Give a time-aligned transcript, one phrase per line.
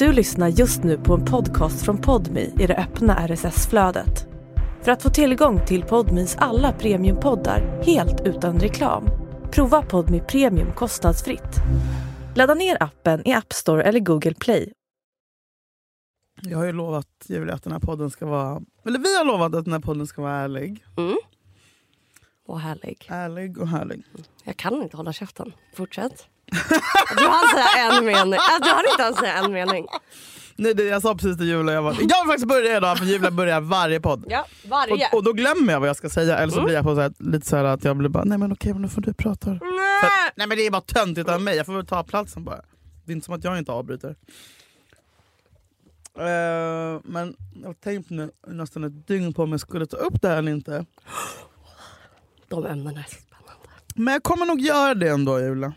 [0.00, 4.26] Du lyssnar just nu på en podcast från Podmi i det öppna RSS-flödet.
[4.82, 9.04] För att få tillgång till Podmis alla premiumpoddar helt utan reklam,
[9.52, 11.56] prova Podmi Premium kostnadsfritt.
[12.36, 14.72] Ladda ner appen i App Store eller Google Play.
[16.42, 18.62] Jag har ju lovat Julia att den här podden ska vara...
[18.86, 20.84] Eller vi har lovat att den här podden ska vara ärlig.
[20.96, 21.16] Mm.
[22.46, 23.06] Och härlig.
[23.08, 24.04] Ärlig och härlig.
[24.44, 25.52] Jag kan inte hålla käften.
[25.74, 26.28] Fortsätt.
[27.18, 28.32] Du hann säga en mening.
[28.34, 29.86] Äh, Du hann inte ens säga en mening.
[30.56, 33.30] Nej, det, jag sa precis till Julia, jag, jag vill faktiskt börja idag för Julia
[33.30, 34.24] börjar varje podd.
[34.28, 35.08] Ja, varje.
[35.08, 37.00] Och, och då glömmer jag vad jag ska säga eller så blir jag på så
[37.00, 39.12] här, lite så här att jag blir bara nej men okej men nu får du
[39.12, 39.46] prata.
[39.46, 40.30] För, Nej.
[40.36, 42.60] nej men det är bara töntigt av mig, jag får väl ta platsen bara.
[43.04, 44.16] Det är inte som att jag inte avbryter.
[46.18, 50.22] Eh, men jag har tänkt nu nästan ett dygn på om jag skulle ta upp
[50.22, 50.86] det här eller inte.
[52.48, 53.68] De ämnena är så spännande.
[53.94, 55.72] Men jag kommer nog göra det ändå Julia.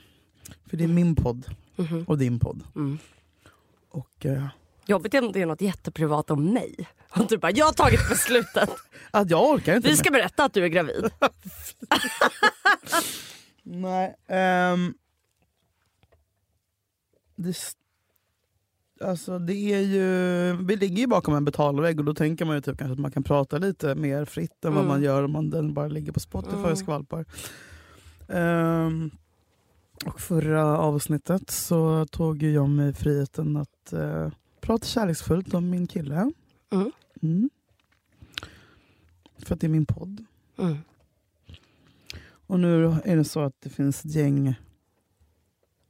[0.74, 1.46] För det är min podd
[1.76, 2.04] Mhm.
[2.08, 2.64] och din podd.
[2.76, 2.98] Mm.
[3.90, 4.46] Och eh,
[4.86, 6.76] Jobbigt om det är något jätteprivat om mig.
[7.18, 8.70] Och du bara, jag har tagit beslutet.
[9.12, 9.88] att jag orkar inte.
[9.90, 11.06] Vi ska berätta att du är gravid.
[13.64, 14.16] Nej.
[14.28, 14.94] ehm,
[17.36, 17.58] det,
[19.02, 20.08] alltså det är ju,
[20.66, 23.12] vi ligger ju bakom en betalvägg och då tänker man ju typ kanske att man
[23.12, 24.88] kan prata lite mer fritt än vad Mm.
[24.88, 26.72] man gör om man den bara ligger på Spotify Mm.
[26.72, 27.26] och skvalpar.
[28.30, 29.12] Ehm,
[30.06, 36.32] och förra avsnittet så tog jag mig friheten att eh, prata kärleksfullt om min kille.
[36.72, 36.92] Mm.
[37.22, 37.50] Mm.
[39.38, 40.26] För att det är min podd.
[40.58, 40.78] Mm.
[42.48, 44.56] Och nu är det så att det finns ett gäng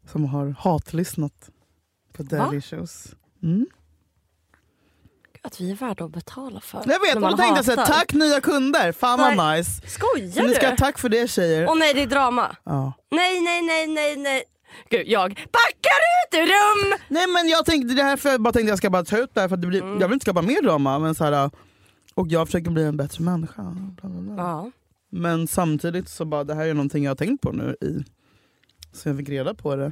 [0.06, 1.52] som har hatlyssnat
[2.14, 3.16] på Daddy Shows.
[5.46, 6.82] Att vi är värda att betala för.
[6.88, 9.58] Jag vet, och då tänkte jag såhär, tack nya kunder, fan vad Nej.
[9.60, 9.82] nice.
[9.88, 10.78] Skojar ni ska ha du?
[10.78, 11.68] tack för det tjejer.
[11.70, 12.56] Åh nej, det är drama.
[12.64, 12.94] Ja.
[13.12, 14.44] Nej, nej, nej, nej, nej.
[14.90, 17.00] Gud, jag backar ut ur rum!
[17.08, 19.30] Nej men jag tänkte det här för jag bara tänkte jag ska bara ta ut
[19.34, 20.02] det här för det blir, Mm.
[20.02, 21.00] jag vill inte skapa mer drama.
[21.00, 21.50] Men så här,
[22.16, 23.62] och jag försöker bli en bättre människa.
[23.62, 24.44] Bla bla bla.
[24.44, 24.72] Ja.
[25.12, 28.04] Men samtidigt så bara, det här är någonting jag har tänkt på nu i,
[28.94, 29.92] så jag fick reda på det.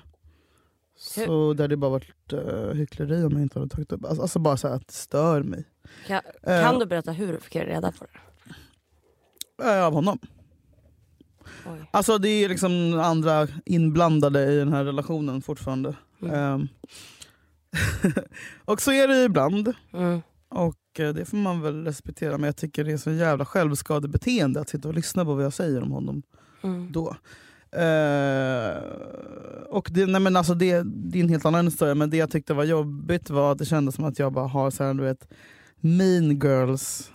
[1.03, 4.39] Så det hade bara varit uh, hyckleri om jag inte hade tagit upp Alltså, alltså
[4.39, 5.63] bara så att det stör mig.
[6.07, 9.69] Kan, Eh, kan du berätta hur du fick reda på det?
[9.69, 10.19] eh, av honom.
[11.65, 11.89] Oj.
[11.91, 15.95] Alltså det är liksom andra inblandade i den här relationen fortfarande.
[16.21, 16.35] Mm.
[16.35, 16.67] Ehm.
[18.65, 19.73] och så är det ibland.
[19.93, 20.21] Mm.
[20.49, 22.37] Och det får man väl respektera.
[22.37, 25.53] Men jag tycker det är så jävla självskadebeteende att sitta och lyssna på vad jag
[25.53, 26.23] säger om honom
[26.63, 26.91] Mm.
[26.91, 27.15] då.
[27.77, 28.77] Uh,
[29.69, 32.31] och det, nej men alltså det, det är en helt annan historia, men det jag
[32.31, 35.03] tyckte var jobbigt var att det kändes som att jag bara har så här, du
[35.03, 35.27] vet,
[35.79, 37.11] mean girls.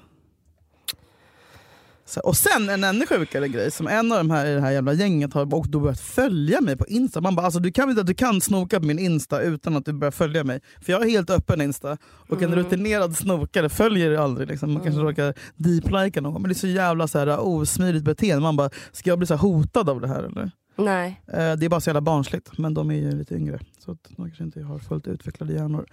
[2.08, 4.70] Så, och sen en ännu sjukare grej, som en av de här i det här
[4.70, 7.20] jävla gänget har och då börjat följa mig på Insta.
[7.20, 9.92] Man bara, alltså, du kan inte du kan snoka på min Insta utan att du
[9.92, 10.60] börjar följa mig.
[10.80, 11.96] För jag har helt öppen Insta
[12.28, 12.58] och en Mm.
[12.64, 14.48] rutinerad snokare följer det aldrig.
[14.48, 14.72] Liksom.
[14.72, 15.10] Man kanske Mm.
[15.10, 18.42] råkar deep-lika någon men det är så jävla så här, osmidigt beteende.
[18.42, 20.50] Man bara, ska jag bli så hotad av det här eller?
[20.78, 21.22] Nej.
[21.26, 23.60] Eh, Det är bara så jävla barnsligt, men de är ju lite yngre.
[23.84, 25.86] Så att de kanske inte har fullt utvecklade hjärnor.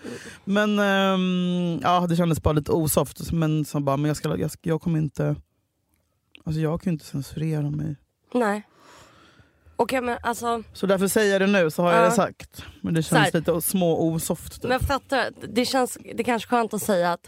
[0.46, 3.32] Men ehm, ja, det kändes bara lite osoft.
[3.32, 5.36] Men, som bara, men jag, ska, jag, jag kommer inte...
[6.44, 7.96] Alltså jag kan ju inte censurera mig.
[8.34, 8.64] Nej.
[9.76, 12.06] Okej men alltså, Så därför säger jag det nu, så har jag Ja.
[12.06, 12.66] det sagt.
[12.82, 14.62] Men det känns lite små osoft.
[14.62, 14.70] Typ.
[14.70, 15.48] men fattar du?
[15.48, 17.28] Det känns det är kanske skönt att säga att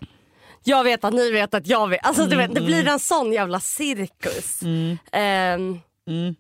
[0.64, 2.00] jag vet att ni vet att jag vet.
[2.06, 4.62] Alltså du vet, det blir en sån jävla cirkus.
[4.62, 6.36] Mm, Ehm, mm.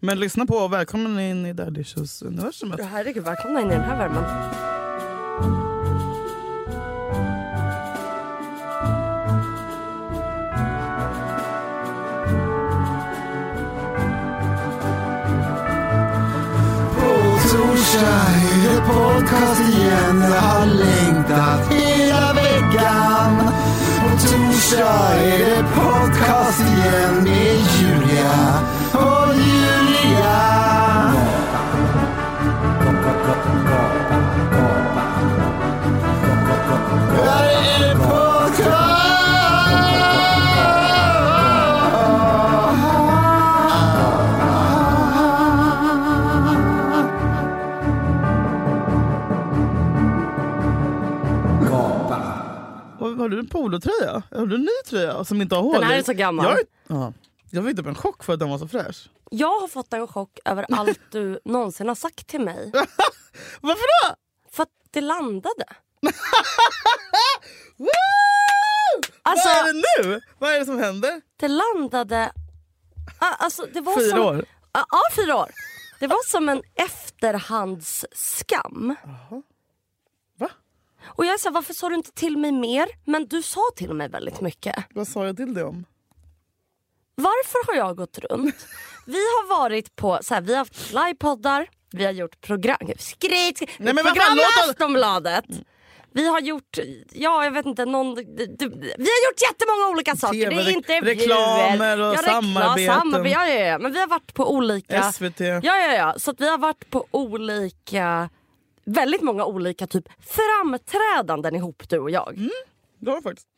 [0.00, 2.80] Men lyssna på och välkommen in i Daddy Issues universumet.
[2.84, 5.65] herregud, välkomna in i den här värmen.
[17.66, 20.24] Torsdag är det podcast igen.
[20.30, 23.52] Jag har längtat hela veckan.
[24.00, 28.58] På torsdag är det podcast igen med Julia
[28.92, 29.65] och Julia.
[53.76, 54.22] En polotröja?
[54.30, 56.46] Har du en ny tröja som inte har hål Den här är så gammal.
[56.46, 56.58] Jag,
[56.96, 57.12] ja.
[57.50, 59.08] jag fick typ en chock för att den var så fräsch.
[59.30, 62.72] Jag har fått en chock över allt du någonsin har sagt till mig.
[63.60, 64.14] Varför då?
[64.50, 65.64] För att det landade.
[69.22, 70.20] Alltså, Vad är det nu?
[70.38, 71.20] Vad är det som händer?
[71.36, 72.32] det landade...
[73.18, 74.20] Alltså, det var Fyra som...
[74.20, 74.44] år?
[74.72, 74.86] Ja,
[75.16, 75.50] fyra år.
[76.00, 78.96] Det var som en efterhandsskam.
[79.30, 79.42] Va?
[81.06, 82.88] Och jag är så här, varför sa du inte till mig mer?
[83.04, 84.76] Men du sa till mig väldigt mycket.
[84.94, 85.84] Vad sa jag till dig om?
[87.14, 88.66] Varför har jag gått runt?
[89.06, 92.94] Vi har varit på, så här, vi har haft livepoddar, vi har gjort program, Nej,
[93.78, 95.44] men fan, program i Aftonbladet.
[96.12, 96.78] Vi har gjort,
[97.12, 98.24] ja jag vet inte, någon, du,
[98.68, 100.50] vi har gjort jättemånga olika saker.
[100.50, 103.00] det är intervjuer, reklamer och ja, reklam, samarbeten.
[103.00, 103.78] samarbete, ja, ja, ja.
[103.78, 105.40] Men vi har varit på olika, SVT.
[105.40, 106.14] ja, ja, ja.
[106.16, 108.28] Så vi har varit på olika,
[108.86, 112.34] väldigt många olika typ framträdanden ihop du och jag.
[112.36, 112.50] Mm.
[112.98, 113.48] Det har faktiskt.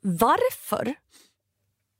[0.00, 0.94] Varför?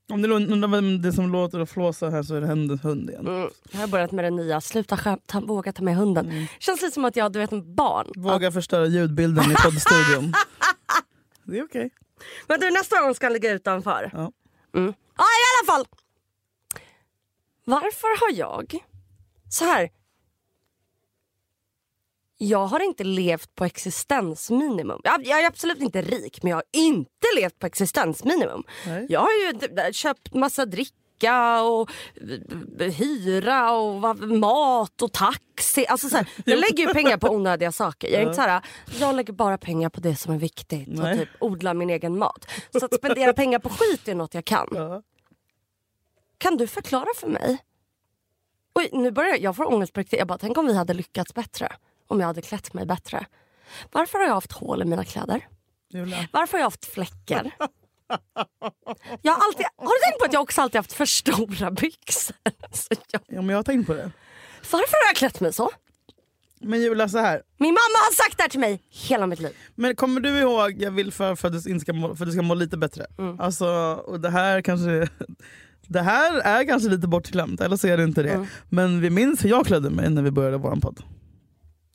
[0.08, 3.10] Om det undrar vem det som låter och flåsa här så är det Hennes hund
[3.10, 3.26] igen.
[3.26, 3.50] Mm.
[3.72, 6.30] Jag har börjat med det nya, sluta skäm, ta, våga ta med hunden.
[6.30, 6.46] Mm.
[6.58, 8.12] Känns lite som att jag du vet en barn.
[8.16, 10.32] Våga förstöra ljudbilden i poddstudion.
[11.44, 11.90] det är okej.
[12.46, 14.10] Men du nästa gång ska jag ligga utanför.
[14.12, 14.32] Ja.
[14.74, 14.94] Mm.
[15.16, 15.86] Ja i alla fall.
[17.64, 18.84] Varför har jag,
[19.50, 19.90] så här.
[22.38, 25.00] Jag har inte levt på existensminimum.
[25.04, 28.62] Jag, jag är absolut inte rik men jag har inte levt på existensminimum.
[28.86, 29.06] Nej.
[29.08, 32.38] Jag har ju d- köpt massa dricka och b-
[32.78, 35.86] b- hyra och mat och taxi.
[35.86, 38.08] Alltså så här, jag lägger ju pengar på onödiga saker.
[38.08, 38.62] Jag är inte så här,
[39.00, 41.18] jag lägger bara pengar på det som är viktigt och Nej.
[41.18, 42.46] typ odlar min egen mat.
[42.78, 44.68] Så att spendera pengar på skit är något jag kan.
[44.74, 45.02] Ja.
[46.38, 47.58] Kan du förklara för mig?
[48.74, 50.18] Oj, nu börjar jag, jag får ångest på riktigt.
[50.18, 51.72] Jag bara, tänk om vi hade lyckats bättre.
[52.06, 53.26] Om jag hade klätt mig bättre.
[53.92, 55.48] Varför har jag haft hål i mina kläder?
[55.88, 56.28] Julia.
[56.32, 57.50] Varför har jag haft fläckar?
[59.22, 62.36] Jag har, alltid, har du tänkt på att jag också alltid haft för stora byxor?
[63.10, 64.10] Jag, Ja, men jag har tänkt på det.
[64.60, 65.70] varför har jag klätt mig så?
[66.60, 67.42] Men Julia så här.
[67.56, 69.56] Min mamma har sagt det här till mig hela mitt liv.
[69.74, 72.32] Men kommer du ihåg, jag vill för, för, att, du ska må, för att du
[72.32, 73.06] ska må lite bättre.
[73.18, 73.40] Mm.
[73.40, 73.66] Alltså,
[74.06, 75.08] och det här kanske
[75.88, 78.32] det här är kanske lite bortglömt, eller så är det inte det.
[78.32, 78.46] Mm.
[78.68, 81.02] Men vi minns hur jag klädde mig när vi började vår podd.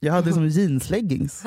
[0.03, 1.43] Jag hade liksom jeansleggings.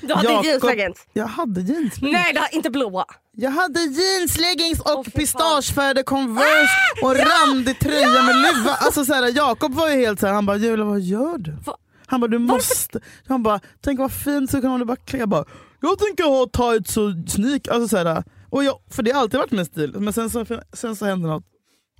[0.00, 0.98] Du hade Jakob- jeansleggings?
[1.12, 2.12] Jag hade jeansleggings.
[2.12, 3.04] Nej, det inte blåa.
[3.32, 5.04] Jag hade jeansleggings och fan.
[5.04, 6.70] pistagefärgade Converse
[7.02, 8.70] och randig tröja med luva.
[8.70, 11.52] Alltså, så här, Jakob var ju helt såhär, han bara Julia vad gör du?
[11.66, 11.76] Va-
[12.06, 13.00] Han bara du måste.
[13.28, 15.18] Han bara tänk vad fint så kan du bara klä.
[15.18, 15.44] Jag bara
[15.80, 17.68] jag tänker ha tights och sneak.
[17.68, 19.94] Alltså, så här, och jag, för det har alltid varit min stil.
[19.98, 21.44] Men sen så, sen så hände något.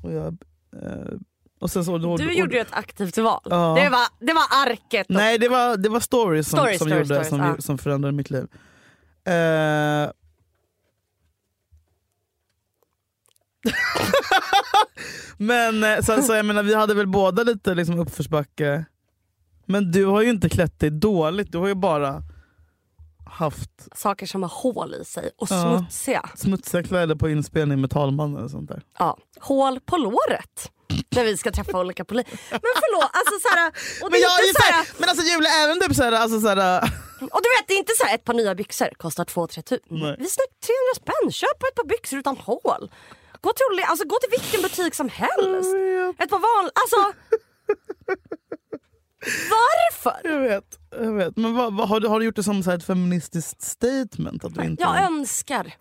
[0.02, 0.26] Och jag,
[0.82, 1.12] eh,
[1.60, 3.40] och sen så, och, Du gjorde ju ett aktivt val.
[3.44, 3.74] Ja.
[3.82, 5.06] Det, var, det var arket.
[5.06, 7.56] och- Nej det var, det var stories som, Stories, som, stories, gjorde, stories, som, ja.
[7.62, 8.46] som förändrade mitt liv.
[9.24, 10.10] Eh,
[15.36, 18.84] Men eh, så, så jag menar, vi hade väl båda lite liksom uppförsbacke.
[19.66, 22.22] Men du har ju inte klätt dig dåligt, du har ju bara
[23.26, 25.78] haft Saker som har hål i sig och Ja.
[25.78, 26.30] smutsiga.
[26.36, 28.82] smutsiga kläder på inspelning med talmannen och sånt där.
[28.98, 29.18] Ja.
[29.40, 30.72] Hål på låret.
[31.16, 32.38] När vi ska träffa olika poliser.
[32.50, 33.72] Men förlåt, alltså såhär,
[34.10, 36.58] Men, jag, inte så här, såhär, men alltså Julia, även typ såhär, alltså såhär,
[37.34, 39.78] och du vet det är inte såhär ett par nya byxor kostar 2-3 tusen.
[40.18, 42.90] Vi snackar 300 spänn, köp ett par byxor utan hål.
[43.40, 45.74] Gå till, alltså, gå till vilken butik som helst.
[46.18, 47.00] Ett par vanliga, alltså.
[49.50, 50.20] Varför?
[50.24, 50.78] jag vet.
[50.90, 51.36] Jag vet.
[51.36, 54.44] Men vad, vad, har, du, har du gjort det som så här ett feministiskt statement?
[54.44, 54.82] Att du inte...
[54.82, 55.74] Jag önskar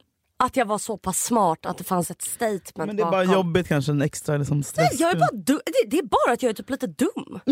[0.44, 3.12] att jag var så pass smart att det fanns ett statement Men det är bara
[3.25, 3.33] bakom.
[3.33, 4.89] jobbigt kanske, en extra liksom, stress.
[4.91, 7.39] Nej, jag är bara du- det, det är bara att jag är typ lite dum.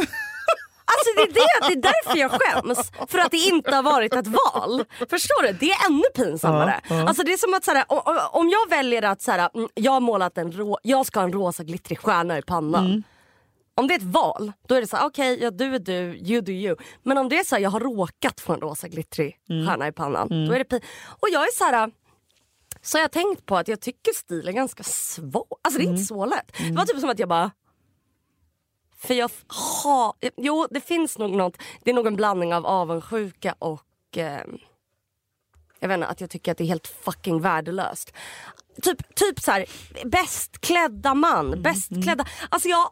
[0.89, 2.91] Alltså det är, det, det är därför jag skäms.
[3.11, 4.83] För att det inte har varit ett val.
[5.09, 5.53] Förstår du?
[5.53, 6.81] Det är ännu pinsammare.
[6.89, 7.07] Ja, ja.
[7.07, 9.91] Alltså det är som att såhär, o- o- om jag väljer att såhär, mm, jag
[9.91, 12.85] har målat en rå, jag ska ha en rosa glittrig stjärna i pannan.
[12.85, 13.03] Mm.
[13.75, 15.93] Om det är ett val, då är det så här, okej ja, du är du,
[16.17, 16.75] you do you.
[17.03, 19.67] Men om det är så här, jag har råkat få en rosa glittrig Mm.
[19.67, 20.27] stjärna i pannan.
[20.47, 20.81] Då är det pin-
[21.19, 21.91] Och jag är så här.
[22.81, 25.45] Så har jag tänkt på att jag tycker stil är ganska svår.
[25.61, 26.51] Alltså det är inte så lätt.
[26.57, 27.51] Det var typ som att jag bara
[28.97, 33.55] för jag har, jo det finns nog något, det är nog en blandning av avundsjuka
[33.59, 34.41] och eh,
[35.79, 38.13] jag vet inte, att jag tycker att det är helt fucking värdelöst.
[38.81, 39.65] Typ, typ så här,
[40.05, 42.25] bäst klädda man, bäst klädda.
[42.49, 42.89] Alltså jag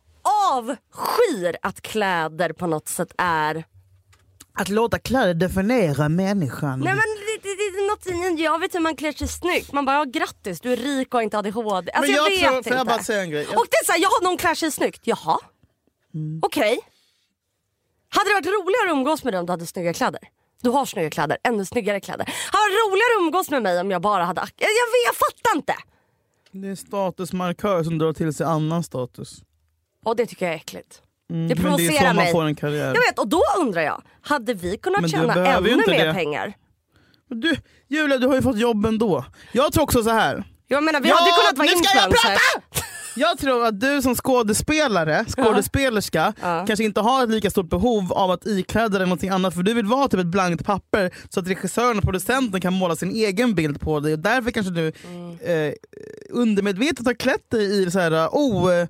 [0.52, 3.66] avskyr att kläder på något sätt är
[4.58, 6.80] Att låta kläder definiera människan.
[6.80, 9.72] Nej men det, det, det är något, jag vet hur man klär sig snyggt.
[9.72, 11.92] Man bara ja, grattis du är rik och har inte ADHD.
[11.92, 12.70] Alltså, Men jag, jag vet tror- inte.
[12.70, 13.44] får jag bara säga en grej?
[13.52, 15.02] Jag- Och det är såhär, jaha någon klär sig snyggt.
[15.04, 15.38] Jaha.
[16.42, 16.80] Okej.
[18.10, 20.22] Hade det varit roligare att umgås med dig om du hade snygga kläder?
[20.62, 22.26] Du har snygga kläder, ännu snyggare kläder.
[22.52, 24.42] Hade det varit roligare att umgås med mig om jag bara hade...
[24.42, 25.76] Jag, vet, jag fattar inte!
[26.52, 29.42] Det är en statusmarkör som drar till sig annan status.
[30.06, 31.02] Och det tycker jag är äckligt.
[31.30, 32.32] Mm, Det men det är så provocerar man mig.
[32.32, 32.86] får en karriär.
[32.86, 36.14] Jag vet, och då undrar jag, hade vi kunnat Men tjäna ännu inte mer det.
[36.14, 36.54] pengar?
[37.30, 37.56] Men Du,
[37.88, 39.26] Julia, du har ju fått jobb ändå.
[39.52, 40.44] Jag tror också så här.
[40.68, 42.40] Jag menar vi Ja, hade kunnat vara nu ska jag influencers.
[42.72, 42.86] prata!
[43.18, 46.66] Jag tror att du som skådespelare, skådespelerska Ja.
[46.68, 49.74] kanske inte har ett lika stort behov av att ikläda dig någonting annat för du
[49.74, 53.56] vill vara typ ett blankt papper så att regissören och producenten kan måla sin egen
[53.56, 55.38] bild på dig och därför kanske du Mm.
[55.70, 55.74] eh,
[56.30, 58.88] undermedvetet har klätt dig i så här, oh, eh,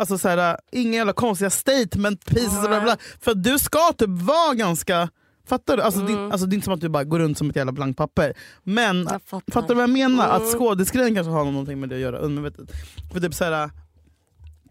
[0.00, 2.96] alltså så här, inga jävla konstiga statement pieces och bla bla.
[3.20, 5.08] För du ska typ vara ganska
[5.46, 5.82] Fattar du?
[5.82, 7.72] Alltså, det, alltså, det är inte som att du bara går runt som ett jävla
[7.72, 8.34] blankt papper.
[8.62, 9.52] Men Jag fattar.
[9.52, 10.24] fattar du vad jag menar?
[10.36, 10.36] Mm.
[10.46, 12.76] Att skådisgrejen kanske har någonting med det att göra undermedvetet.
[13.12, 13.70] För typ såhär,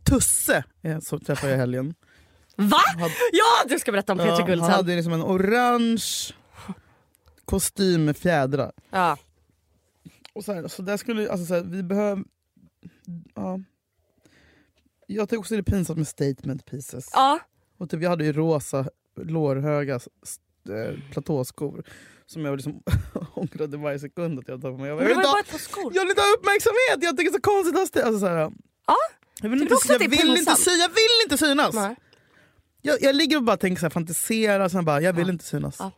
[0.04, 1.94] Tusse eh, så träffade jag i helgen.
[2.56, 2.78] Va?
[3.00, 6.04] Hade- Ja du ska berätta om Peter Ja, Guld han hade liksom en orange
[7.46, 8.72] kostym med fjädrar.
[8.90, 9.18] Ja.
[10.34, 12.24] Och så, här, så där skulle, alltså så här, vi behöver...
[13.36, 13.60] Ja.
[15.12, 17.10] Jag tycker också det är pinsamt med statement pieces.
[17.14, 17.40] ja.
[17.78, 18.86] Och typ, jag hade ju rosa
[19.22, 21.84] lårhöga eh, platåskor
[22.26, 22.84] som jag liksom
[23.34, 24.90] ångrade varje sekund att jag tog på mig.
[24.90, 25.38] Jag, bara, jag, vill ha,
[25.94, 27.76] jag vill inte ha uppmärksamhet, jag tycker det är så konstigt.
[27.76, 28.52] att stä- Alltså, så här,
[28.88, 28.96] Ja.
[29.42, 31.76] jag vill, inte, jag, vill inte, sy- jag vill inte synas.
[31.76, 31.96] Nej,
[32.82, 35.32] Jag, jag ligger och bara tänker så här, fantisera, sen bara, jag vill Ja.
[35.34, 35.76] inte synas.
[35.80, 35.92] Ja.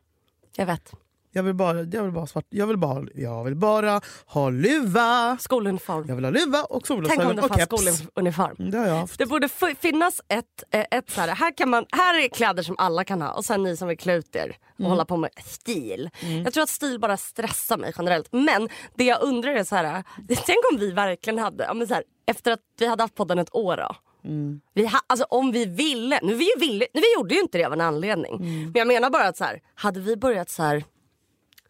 [0.55, 0.91] jag vet.
[1.33, 4.49] Jag vill bara, jag vill bara svart, jag vill bara, ha- jag vill bara ha
[4.49, 5.37] luva.
[5.39, 6.05] Skoluniform.
[6.07, 7.97] Jag vill ha luva och Tänk om solglasögon det och fanns keps.
[8.11, 8.55] skoluniform.
[8.59, 9.17] Mm, Det har jag haft.
[9.17, 12.75] Det borde finnas ett, eh, ett så här, här, kan man, här är kläder som
[12.77, 14.89] alla kan ha och sen ni som vill klä ut er och Mm.
[14.91, 16.09] hålla på med stil.
[16.45, 18.27] Jag tror att stil bara stressar mig generellt.
[18.31, 20.03] Men det jag undrar är så här,
[20.45, 23.39] tänk om vi verkligen hade, ja, men så här, efter att vi hade haft podden
[23.39, 23.95] ett år då.
[24.29, 24.61] Mm.
[24.73, 27.65] Vi ha, alltså om vi ville, nu vi, ville, nu vi gjorde ju inte det
[27.65, 28.35] av en anledning.
[28.35, 28.63] Mm.
[28.63, 30.83] Men jag menar bara att så här, hade vi börjat så här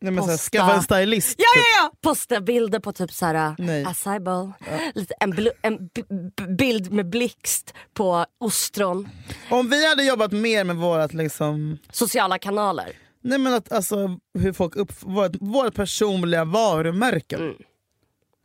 [0.02, 0.58] Nej, men så här, Posta.
[0.58, 1.36] skaffa en stylist.
[1.38, 1.92] Ja, ja, ja!
[2.10, 3.86] Posta bilder på typ såhär, Nej.
[3.86, 4.20] acai
[4.96, 6.04] lite, en, blu- en b-
[6.58, 9.10] bild med blixt på ostron,
[9.50, 12.92] Om vi hade jobbat mer med vårat liksom, sociala kanaler.
[13.24, 17.56] nej men att, alltså, hur folk upp, vårt, vårt personliga varumärken.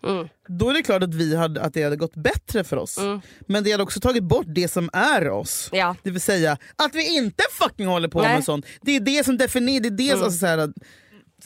[0.06, 0.28] Mm.
[0.48, 2.98] Då är det klart att, vi hade, att det hade gått bättre för oss.
[3.40, 5.68] Men det hade också tagit bort det som är oss.
[5.72, 5.78] Mm.
[5.86, 5.96] Ja.
[6.02, 8.34] Det vill säga att vi inte fucking håller på Nej.
[8.34, 8.66] med sånt.
[8.82, 10.74] Det är det som definierar, det är det, alltså, så här, att-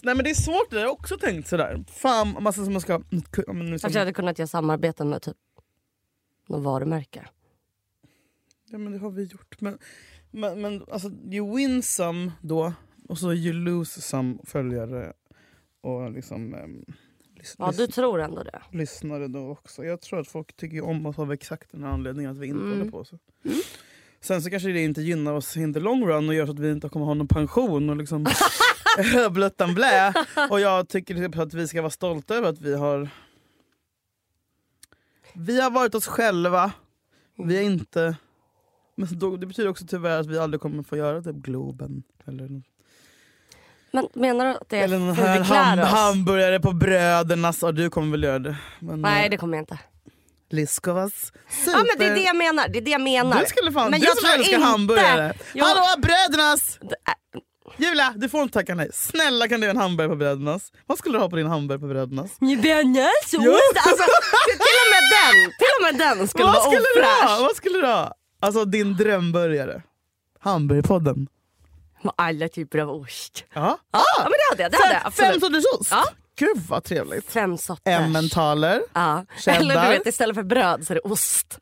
[0.02, 1.84] Nej men det är svårt, det har jag också tänkt sådär.
[1.88, 2.98] Fan, massa som man ska...
[3.46, 5.36] men liksom- Kanske hade kunnat göra samarbeten med typ
[6.48, 7.28] något varumärke.
[8.70, 9.60] Ja men det har vi gjort.
[9.60, 9.78] Men,
[10.30, 12.72] men, men alltså, you win some då
[13.08, 15.12] och så you lose some följare
[15.80, 16.84] och liksom, um,
[17.36, 18.62] lys, Ja, du tror ändå det.
[18.72, 19.84] lyssnare då också.
[19.84, 22.60] Jag tror att folk tycker om oss av exakt den här anledningen att vi inte
[22.64, 22.78] Mm.
[22.78, 23.18] håller på så.
[24.20, 26.58] Sen så kanske det inte gynnar oss in the long run och gör så att
[26.58, 28.26] vi inte kommer ha någon pension och liksom
[29.30, 30.14] blöttan blä.
[30.50, 33.08] Och jag tycker typ att vi ska vara stolta över att vi har
[35.34, 36.72] vi har varit oss själva.
[37.38, 38.16] Vi är inte...
[38.96, 42.02] Men då, det betyder också tyvärr att vi aldrig kommer få göra typ Globen.
[42.26, 42.64] Eller, något-
[43.92, 45.88] Men menar du att det eller någon här ham, oss?
[45.88, 47.60] hamburgare på Brödernas.
[47.60, 48.56] Du kommer väl göra det.
[48.78, 49.78] Men, Nej eh, det kommer jag inte.
[50.50, 51.78] Liskovas super...
[51.78, 52.68] Ja men det är det jag menar.
[52.68, 53.40] Det är det jag menar.
[53.40, 55.34] Du skulle fan, men du jag som älskar inte- hamburgare.
[55.54, 56.78] Jag- Hallå Brödernas!
[56.80, 57.40] Det är-
[57.76, 58.90] Julia, du får inte tacka nej.
[58.92, 60.72] Snälla kan du göra en hamburgare på Brödernas?
[60.86, 62.30] Vad skulle du ha på din hamburgare på Brödernas?
[62.30, 63.86] Ost!
[63.86, 64.04] Alltså,
[64.44, 67.24] till och med den, till och med den skulle Vad vara skulle du ha?
[67.24, 67.40] ofräsch.
[67.40, 68.14] Vad skulle du ha?
[68.42, 69.82] Alltså din drömburgare.
[70.40, 71.28] Hamburgerpodden.
[72.02, 73.44] Med alla typer av ost.
[73.54, 73.78] Ja.
[73.92, 74.70] Ja men det hade jag.
[74.72, 75.90] Det hade jag Fem, sorters ost?
[75.90, 76.04] Ja.
[76.38, 77.32] Gud vad trevligt.
[77.32, 77.94] Fem sorters.
[78.00, 78.82] Emmentaler.
[78.92, 79.24] Ja.
[79.46, 81.58] Eller du vet istället för bröd så är det ost.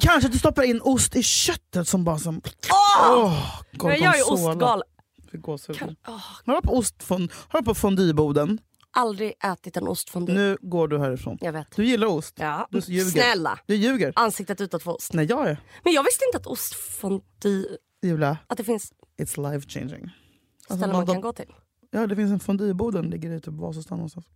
[0.00, 2.40] Kanske att du stoppar in ost i köttet som bara som...
[2.72, 3.32] Åh!
[3.72, 4.52] Men jag är gorgonzola.
[4.54, 4.82] ostgal.
[5.36, 5.96] Fick gåshud.
[6.08, 8.58] Åh, Har du på, ostfond, har du på fondyboden?
[8.90, 10.34] aldrig ätit en ostfondue.
[10.34, 11.38] Nu går du härifrån.
[11.40, 11.76] Jag vet.
[11.76, 12.34] Du gillar ost.
[12.38, 12.68] Ja.
[12.70, 13.10] Du ljuger.
[13.10, 13.58] Snälla.
[13.66, 14.12] Du ljuger.
[14.16, 15.12] Ansiktet utåt för ost.
[15.12, 15.60] Nej jag är.
[15.84, 20.02] Men jag visste inte att ostfondue, Julia, att det finns it's life changing.
[20.04, 21.52] Alltså, ställen man kan gå till.
[21.90, 24.26] Ja det finns en fondyboden, ligger i typ Vasastan någonstans.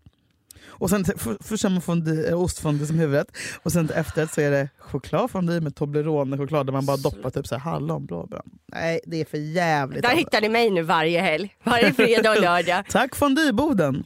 [0.66, 4.40] Och sen för- först har man fondy, äh, ostfondy som huvudrätt och sen efterrätt så
[4.40, 8.42] är det chokladfondy med Toblerone-choklad där man bara doppar typ så här hallon, blåbär.
[8.66, 10.02] Nej det är för jävligt.
[10.02, 11.56] Där hittar ni mig nu varje helg.
[11.64, 12.84] Varje fredag och lördag.
[12.90, 14.04] Tack fondyboden!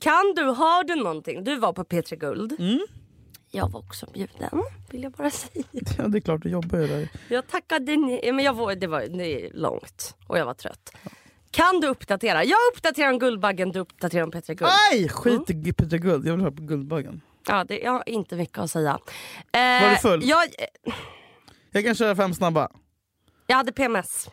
[0.00, 1.44] Kan du, har du någonting?
[1.44, 2.52] Du var på P3 Guld.
[2.58, 2.80] Mm.
[3.50, 5.64] Jag var också bjuden, vill jag bara säga.
[5.98, 7.08] Ja det är klart, du jobbar ju där.
[7.28, 10.92] Jag tackade nej, men jag var, det var det är långt och jag var trött.
[11.52, 12.44] Kan du uppdatera?
[12.44, 14.70] Jag uppdaterar om Guldbaggen, du uppdaterar om P3 Guld.
[14.92, 15.08] Aj!
[15.08, 17.20] Skit i Peter Guld, jag vill ha på Guldbaggen.
[17.46, 18.98] Ja, det, jag har inte mycket att säga.
[19.52, 20.24] Var du Eh, full?
[20.28, 20.48] Jag,
[21.70, 22.68] Jag kan köra fem snabba.
[23.46, 24.28] jag hade PMS.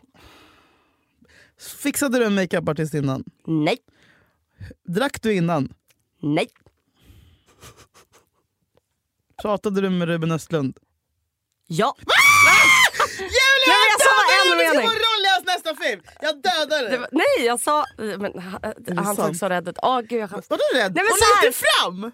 [1.82, 3.24] Fixade du en makeupartist innan?
[3.46, 3.78] Nej,
[4.88, 5.72] Drack du innan?
[6.22, 6.48] nej,
[9.42, 10.78] Pratade du med Ruben Östlund?
[11.66, 11.94] ja.
[13.18, 13.30] Julia!
[13.66, 14.88] Nej, men jag sa en mening.
[15.54, 16.00] Nästa film!
[16.20, 17.06] Jag dödar dig!
[17.12, 17.84] nej, jag sa...
[17.96, 19.78] Men, han han såg så rädd ut.
[19.82, 20.28] Åh, gud, jag.
[20.28, 20.94] Vadå rädd?
[20.94, 21.12] Nej, men
[21.44, 22.12] Håll så fram!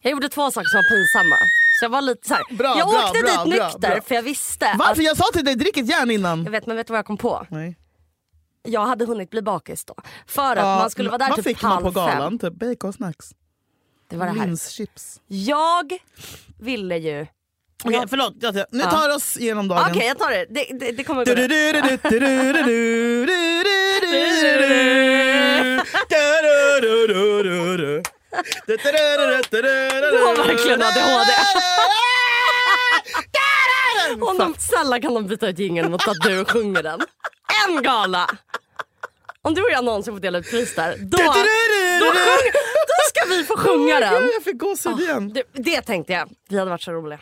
[0.00, 1.36] jag gjorde två saker som var pinsamma.
[1.78, 2.56] Så jag var lite så här.
[2.56, 4.92] Bra, jag bra, åkte bra, dit nykter för jag visste Varför?
[4.92, 6.44] att, Jag sa till dig, drick ett järn innan.
[6.44, 7.46] jag vet men vet du vad jag kom på?
[7.50, 7.76] Nej.
[8.62, 9.94] Jag hade hunnit bli bakis då.
[10.26, 12.38] För att Ja, man skulle vara där vad typ fick man halv på galan?
[12.38, 12.38] fem.
[12.38, 13.30] Typ baconsnacks?
[14.08, 14.46] Det var det här.
[14.46, 15.20] Linschips?
[15.26, 15.98] Jag
[16.58, 17.26] ville ju...
[17.84, 19.90] Okej Jag- förlåt, jag, nu tar vi oss igenom dagen.
[19.90, 21.34] Okej jag tar det, det, det, det kommer gå.
[30.12, 31.32] Du har verkligen ADHD.
[34.20, 37.00] Om de, snälla kan de byta ut jingeln mot att du sjunger den.
[37.68, 38.26] En gala!
[39.42, 42.52] Om du och jag någonsin får dela ut pris där, då, då, sjung,
[42.88, 44.30] då ska vi få sjunga den.
[44.34, 45.32] Jag fick gåshud igen.
[45.32, 47.18] Det, det tänkte jag, vi hade varit så roliga.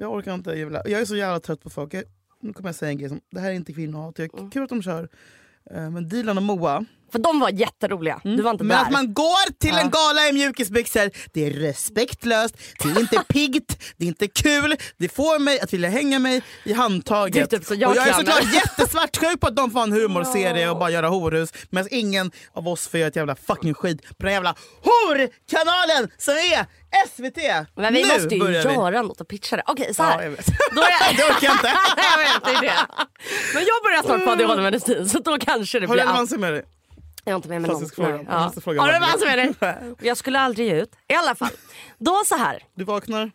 [0.00, 0.50] Jag orkar inte.
[0.50, 0.82] Jävla.
[0.88, 1.94] Jag är så jävla trött på folk.
[1.94, 2.04] Jag,
[2.40, 3.08] nu kommer jag säga en grej.
[3.08, 4.18] Som, det här är inte kvinnohat.
[4.18, 4.50] Jag, Mm.
[4.50, 5.08] Kul att de kör.
[5.70, 6.84] Eh, Men Dilan och Moa.
[7.12, 8.84] För de var jätteroliga, du var inte Men där.
[8.84, 13.82] att man går till en gala i mjukisbyxor, det är respektlöst, det är inte piggt,
[13.96, 17.50] det är inte kul, det får mig att vilja hänga mig i handtaget.
[17.50, 20.78] Typ så jag och jag är såklart jättesvartsjuk på att de får en humorserie och
[20.78, 24.32] bara göra horhus medan ingen av oss får göra ett jävla fucking skit på den
[24.32, 26.66] jävla horkanalen som är
[27.08, 27.66] SVT.
[27.76, 28.74] Men vi nu måste ju börjar vi.
[28.74, 29.62] göra något och pitcha det.
[29.66, 30.22] Okej så Ja, här.
[30.22, 30.46] jag vet.
[30.74, 31.16] Då är jag...
[31.16, 31.66] det orkar jag inte.
[31.96, 32.86] jag vet, det är det.
[33.54, 36.08] Men jag börjar snart på ADHD-medicin så då kanske det Har du blir allt.
[36.10, 36.62] relevanser med dig?
[37.24, 38.06] Jag har inte med mig Klassisk någon.
[38.08, 38.24] fråga.
[38.30, 38.60] Ja.
[38.60, 39.26] fråga du varför.
[39.26, 39.94] med med dig?
[40.08, 40.96] Jag skulle aldrig ge ut.
[41.08, 41.50] I alla fall.
[41.98, 42.62] Då så här.
[42.74, 43.30] Du vaknar?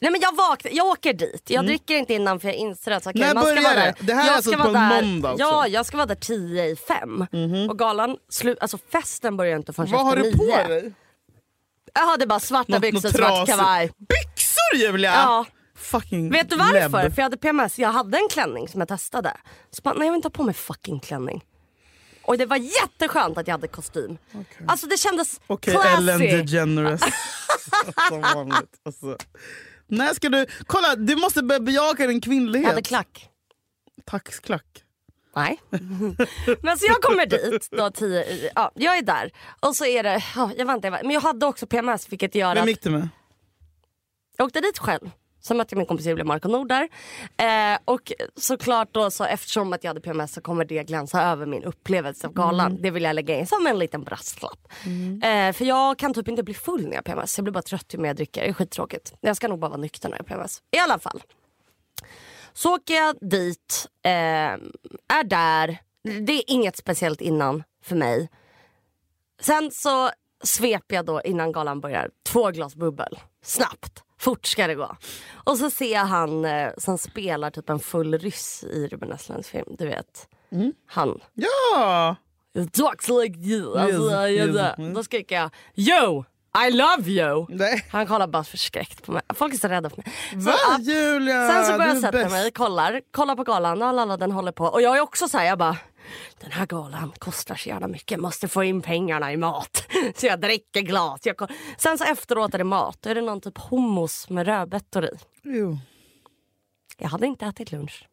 [0.00, 1.42] Nej men jag vaknar, jag åker dit.
[1.50, 3.26] Jag dricker inte innan för jag inser att Mm.
[3.28, 3.94] När man ska börjar vara det?
[3.98, 4.06] där.
[4.06, 5.42] Det här är jag alltså ska på en där, måndag också?
[5.44, 7.26] Ja, jag ska vara där tio i fem.
[7.70, 10.66] Och galan, slu, alltså festen börjar inte förrän Vad har du på nio.
[10.68, 10.92] dig?
[11.94, 13.86] Jag hade bara svarta Något- byxor, något svart kavaj.
[13.98, 15.12] Byxor Julia!
[15.14, 15.44] Ja.
[15.76, 16.72] Fucking Vet du varför?
[16.74, 16.90] lebb.
[16.92, 19.36] För jag hade PMS, jag hade en klänning som jag testade.
[19.70, 21.44] Så bara, nej jag vill inte ha på mig fucking klänning.
[22.24, 24.18] Och det var jätteskönt att jag hade kostym.
[24.66, 25.96] Alltså det kändes Okej, classy.
[25.96, 27.00] Ellen DeGeneres.
[28.08, 28.80] Som vanligt.
[28.82, 29.16] Alltså.
[29.86, 30.46] När ska du...
[30.66, 32.68] Kolla, du måste börja bejaka din jag kvinnlighet.
[32.68, 33.28] hade klack.
[34.04, 34.84] Taxklack.
[35.36, 35.60] Nej.
[36.62, 39.32] men så jag kommer dit, då tio, ja, jag är där.
[39.60, 42.54] Och så är det, ja, jag vet inte, men jag hade också PMS vilket gör
[42.54, 43.08] Vem att gick du med?
[44.36, 45.10] jag åkte dit själv.
[45.42, 46.88] Sen mötte jag min kompis Julia Marko Nord där.
[47.36, 51.46] Eh, och såklart då så eftersom att jag hade PMS så kommer det glänsa över
[51.46, 52.78] min upplevelse av galan.
[52.82, 54.68] Det vill jag lägga in som en liten brasklapp.
[55.22, 57.38] Eh, för jag kan typ inte bli full när jag har PMS.
[57.38, 58.42] Jag blir bara trött ju mer jag dricker.
[58.42, 59.14] Det är skittråkigt.
[59.20, 60.62] Jag ska nog bara vara nykter när jag har PMS.
[60.70, 61.22] I alla fall.
[62.52, 65.78] Så åker jag dit, eh, är där.
[66.20, 68.30] Det är inget speciellt innan för mig.
[69.40, 70.10] Sen så
[70.44, 73.18] sveper jag då innan galan börjar två glas bubbel.
[73.44, 74.02] Snabbt.
[74.22, 74.96] Fort ska det gå.
[75.44, 79.48] Och så ser jag han eh, som spelar typ en full ryss i Ruben Östlunds
[79.48, 79.66] film.
[79.78, 80.28] Du vet.
[80.86, 81.20] Han.
[81.34, 82.16] Ja!
[82.58, 83.78] It talks like you.
[83.78, 84.94] Alltså, Yes, jag- yes, mm.
[84.94, 86.24] Då skriker jag Yo!
[86.68, 87.46] I love you!
[87.48, 87.86] Nej.
[87.92, 89.22] Han kollar bara förskräckt på mig.
[89.34, 90.12] Folk är så rädda för mig.
[90.30, 91.48] Så, Va Julia?
[91.48, 92.30] Sen så är jag sätta bäst.
[92.30, 94.64] mig, kollar, kollar på galan, lalala, den håller på.
[94.64, 95.76] Och jag är också så här, jag bara,
[96.40, 99.86] den här galan kostar så jävla mycket, måste få in pengarna i mat.
[100.16, 101.20] Så jag dricker glas.
[101.24, 105.04] Jag Sen så efteråt är det mat, då är det någon typ hummus med rödbetor
[105.04, 105.10] i.
[105.42, 105.78] Jo,
[106.98, 108.08] Jag hade inte ätit lunch.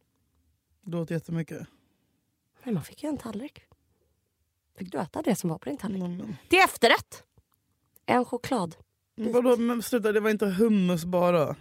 [0.81, 1.67] det låter jättemycket.
[2.63, 3.61] Men man fick ju en tallrik.
[4.77, 6.03] Fick du äta det som var på din tallrik?
[6.03, 7.23] Mm, men- Till efterrätt.
[8.05, 8.75] En choklad.
[9.15, 11.55] Vadå, men sluta, det var inte hummus bara.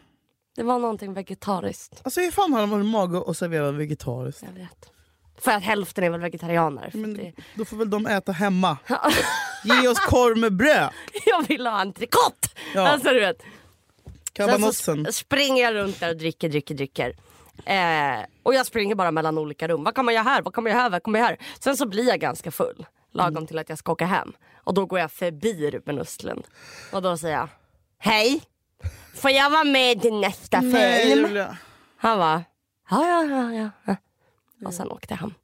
[0.56, 2.00] Det var någonting vegetariskt.
[2.04, 4.42] Alltså hur fan har de mage att servera vegetariskt?
[4.42, 4.90] Jag vet.
[5.40, 6.90] För att hälften är väl vegetarianer.
[6.94, 7.32] Men det...
[7.54, 8.76] Då får väl de äta hemma.
[9.64, 10.90] Ge oss korv med bröd!
[11.26, 12.48] Jag vill ha entrecote!
[12.74, 12.88] Ja.
[12.88, 13.42] Alltså du vet.
[14.32, 14.94] Kabanossen.
[14.96, 17.14] Sen så springer jag runt där och dricker, dricker, dricker.
[17.64, 19.84] Eh, och jag springer bara mellan olika rum.
[19.84, 20.42] Vad kan man göra här?
[20.42, 20.90] Vad kan man göra här?
[20.90, 21.38] Vad kan man göra här?
[21.60, 22.86] Sen så blir jag ganska full.
[23.12, 23.46] Lagom Mm.
[23.46, 24.32] till att jag ska åka hem.
[24.54, 26.44] Och då går jag förbi Ruben Östlund.
[26.92, 27.48] Och då säger jag
[27.98, 28.42] Hej!
[29.14, 31.26] Får jag vara med i nästa Nej film?
[31.26, 31.56] Julia.
[31.96, 32.42] Han var
[32.90, 33.96] ja, ja, ja, ja, ja.
[34.64, 35.34] Och sen åkte jag hem.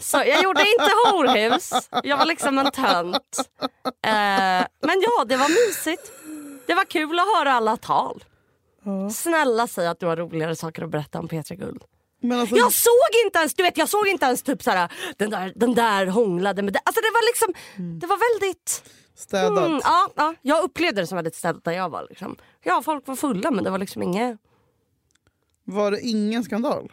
[0.00, 1.72] Så jag gjorde inte horhus.
[2.04, 3.36] Jag var liksom en tönt.
[3.86, 6.12] Eh, men ja, det var mysigt.
[6.66, 8.24] Det var kul att höra alla tal.
[9.14, 11.82] Snälla säg att du har roligare saker att berätta om Petra Guld.
[12.32, 15.52] Alltså, Jag såg inte ens, du vet, jag såg inte ens typ såhär, den där,
[15.56, 16.80] den där hånglade med det.
[16.84, 17.54] Alltså det var liksom,
[18.00, 18.90] det var väldigt...
[19.16, 19.66] städat.
[19.66, 22.06] Mm, ja, ja, jag upplevde det som väldigt städat där jag var.
[22.08, 22.36] Liksom.
[22.62, 24.38] Ja, folk var fulla men det var liksom inget...
[25.64, 26.92] Var det ingen skandal?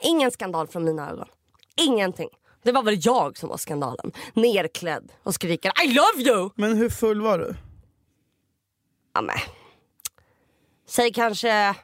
[0.00, 1.28] Ingen skandal från mina ögon.
[1.76, 2.28] Ingenting.
[2.62, 4.12] Det var väl jag som var skandalen.
[4.34, 6.50] Nerklädd och skriker I love you!
[6.54, 7.54] Men hur full var du?
[9.14, 9.36] Ja, men.
[10.88, 11.74] Säg kanske,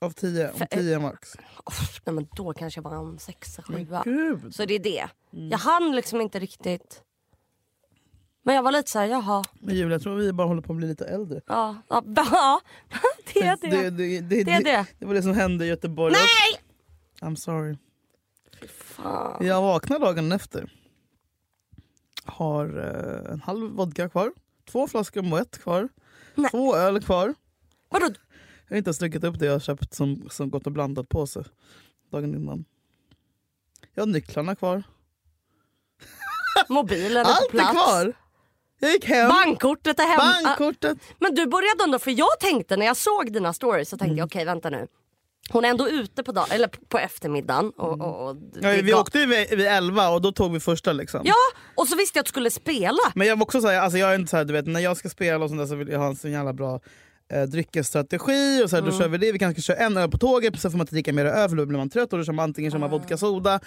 [0.00, 0.50] Av tio?
[0.52, 1.34] Om tio max?
[1.64, 4.04] oh, nej, men då kanske jag var en sexa, sjua.
[4.50, 5.08] Så det är det.
[5.30, 7.02] Jag hann liksom inte riktigt.
[8.42, 9.44] Men jag var lite så här, jaha.
[9.60, 11.40] Men Julia, jag tror vi bara håller på att bli lite äldre.
[11.46, 12.60] Ja, ja, ja
[13.32, 13.68] det är det.
[13.70, 14.86] Det, det, det, Det är det.
[14.98, 16.12] det var det som hände i Göteborg.
[16.12, 16.65] Nej!
[17.20, 17.76] I'm sorry.
[18.68, 19.46] Fan.
[19.46, 20.72] Jag vaknar dagen efter.
[22.24, 24.32] Har eh, en halv vodka kvar.
[24.64, 25.88] Två flaskor Moët kvar.
[26.34, 26.50] Nej.
[26.50, 27.34] Två öl kvar.
[27.88, 28.06] Vadå?
[28.68, 31.26] Jag har inte ens druckit upp det jag köpt som, som gått och blandat på
[31.26, 31.44] sig
[32.10, 32.64] dagen innan.
[33.94, 34.82] Jag har nycklarna kvar.
[36.68, 37.70] Mobilen är på Allt är plats.
[37.72, 38.12] kvar!
[38.78, 39.28] Jag gick hem.
[39.28, 40.42] Bankkortet är hemma.
[40.44, 40.98] Bankkortet.
[41.18, 44.26] Men du började ändå, för jag tänkte när jag såg dina stories så tänkte jag
[44.26, 44.88] okej vänta nu.
[45.50, 47.70] Hon är ändå ute på, dag, eller på eftermiddagen.
[47.70, 51.20] Och, och, och Ja, vi åkte vid, vid 11 och då tog vi första liksom.
[51.24, 51.34] Ja,
[51.74, 52.98] och så visste jag att du skulle spela.
[53.14, 55.08] Men jag var också såhär, alltså jag är inte såhär, du vet när jag ska
[55.08, 56.80] spela och sånt där så vill jag ha en så jävla bra
[57.32, 58.92] eh, dryckesstrategi och så här, Mm.
[58.94, 59.32] då kör vi det.
[59.32, 61.56] Vi kanske kör en öl på tåget, sen får man inte dricka mer öl för
[61.56, 62.92] då blir man trött och då kör man antingen kör man Ah.
[62.92, 63.60] vodka soda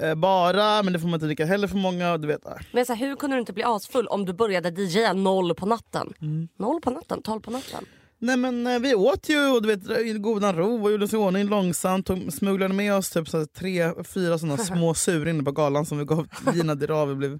[0.00, 2.18] eh, bara, men det får man inte dricka heller för många.
[2.18, 2.40] Du vet.
[2.72, 5.66] Men så här, hur kunde du inte bli asfull om du började DJa noll på
[5.66, 6.12] natten?
[6.22, 6.48] Mm.
[6.58, 7.84] Noll på natten, tolv på natten.
[8.18, 11.12] Nej men eh, vi åt ju och du vet, i godan ro och gjorde oss
[11.12, 12.06] i ordning långsamt.
[12.06, 15.98] Tog, smugglade med oss typ så tre, fyra såna små sur inne på galan som
[15.98, 17.14] vi gav Gina Dirawi.
[17.14, 17.38] Blev...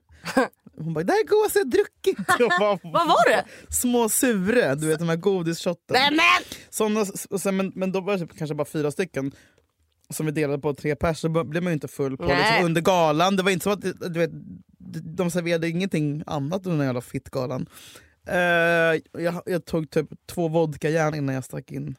[0.79, 2.27] Hon bara “det här är godaste jag druckit”.
[2.59, 3.45] Bara, Vad var det?
[3.69, 5.97] Små sure, du vet de här godisshotten.
[6.71, 9.33] Såna, och sen, men, men då var det typ kanske bara fyra stycken
[10.11, 12.81] som vi delade på tre pers, så blev man ju inte full på liksom, under
[12.81, 13.37] galan.
[13.37, 14.31] Det var inte så att du vet,
[15.17, 17.67] de serverade ingenting annat under den jävla fittgalan.
[18.29, 21.97] Uh, jag, jag tog typ två vodka järn innan jag stack in.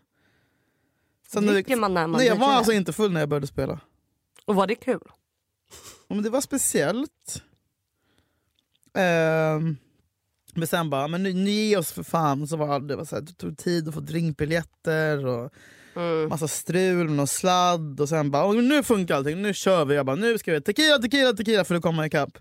[1.28, 3.48] Sen när- Dricker man när man Nej, jag var alltså inte full när jag började
[3.48, 3.80] spela.
[4.46, 5.02] Och var det kul?
[6.08, 7.42] Men det var speciellt.
[8.94, 9.78] Ehm,
[10.54, 12.48] men sen bara, men nu, nu ge oss för fan.
[12.48, 15.54] Så var det, var så här, det tog tid att få drinkbiljetter och
[15.96, 16.30] Mm.
[16.30, 18.02] massa strul med sladd.
[18.02, 19.96] Och sen bara, "Åh, nu funkar allting, nu kör vi.
[19.96, 22.38] Jag bara, nu ska vi tequila, tequila, tequila för att komma ikapp.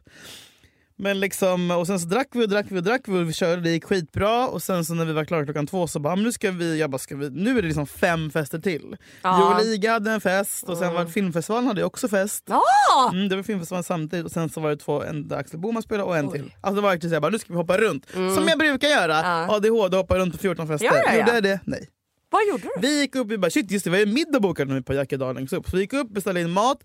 [0.99, 3.33] Men liksom, och sen så drack vi och drack vi och drack vi och vi
[3.33, 4.49] körde, det gick skitbra.
[4.49, 6.79] Och sen så när vi var klara klockan två så bara, "Men nu ska vi,
[6.81, 8.97] jag bara, ska vi, nu är det liksom fem fester till.
[9.23, 9.41] Ja.
[9.41, 12.45] Joel Iga hade en fest och sen var filmfestivalen hade jag också fest.
[12.49, 13.11] Ja!
[13.13, 15.83] Mm, det var filmfestivalen samtidigt och sen så var det två, en där Axel Boman
[15.83, 16.33] spelade och en Oj.
[16.33, 16.53] till.
[16.61, 18.07] Alltså det var verkligen såhär, bara, nu ska vi hoppa runt.
[18.15, 18.35] Mm.
[18.35, 19.13] Som jag brukar göra.
[19.23, 19.47] Ja.
[19.57, 20.87] ADHD hoppar runt på 14 fester.
[20.87, 21.35] Gör jag, Gjorde ja.
[21.35, 21.61] jag det?
[21.65, 21.89] Nej.
[22.31, 22.71] Vad gjorde du?
[22.81, 24.95] Vi gick upp, vi bara shit just det, vi har ju middag bokad nu på
[24.95, 25.69] Jackedal längst upp.
[25.71, 26.79] Så vi gick upp, beställde in mat.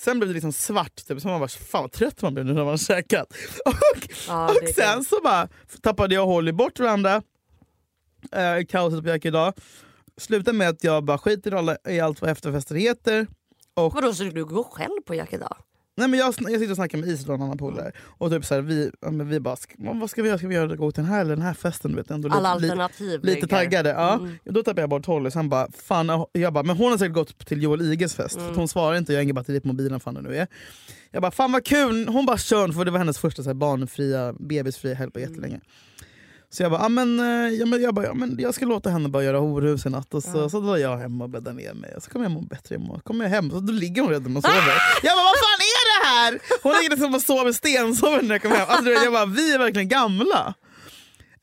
[0.00, 1.20] Sen blev det liksom svart, typ.
[1.20, 3.32] så man bara fan vad trött man blev nu när man har käkat.
[3.66, 5.48] Och, Ja, och sen så bara
[5.82, 7.22] tappade jag och Holly bort varandra.
[8.32, 9.52] Eh, kaoset på Jackedal.
[10.16, 13.26] Slutade med att jag bara skiter i allt vad efterfester heter.
[13.74, 15.56] Och Vadå, så du går själv på Jack idag?
[15.96, 17.92] Nej, men jag, jag sitter och snackar med Isidor och en annan polare.
[18.00, 20.38] Och typ så här, vi, ja, men vi bara, ska, vad ska vi göra?
[20.38, 21.90] Ska vi göra gå till den här eller den här festen?
[21.90, 23.88] Du vet, ändå Alla lite, alternativ lite taggade.
[23.88, 24.14] Ja.
[24.14, 24.38] Mm.
[24.44, 25.30] Då tappade jag bort Holly.
[25.30, 28.36] Sen bara, fan, jag bara, men hon har säkert gått till Joel Iges fest.
[28.36, 28.54] Mm.
[28.54, 30.00] Hon svarar inte, jag har inget batteri på mobilen.
[30.00, 30.46] Fan det nu är.
[31.10, 32.08] Jag bara, fan vad kul!
[32.08, 35.60] Hon bara kör, för det var hennes första så här, barnfria, bebisfria helg på jättelänge.
[36.52, 38.90] Så jag bara, ah, men, eh, ja, men, jag, bara ja, men jag ska låta
[38.90, 40.14] henne bara göra horhus i natt.
[40.14, 41.94] Och så, så drar jag hem och bäddar ner mig.
[42.00, 43.00] Så kommer jag må bättre imorgon.
[43.00, 44.74] kommer jag hem, så då ligger hon redan och sover.
[45.02, 46.40] Jag bara, vad fan är det här?
[46.62, 48.66] Hon ligger liksom och sover stensover när jag kommer hem.
[48.68, 50.54] Alltså, jag bara, vi är verkligen gamla.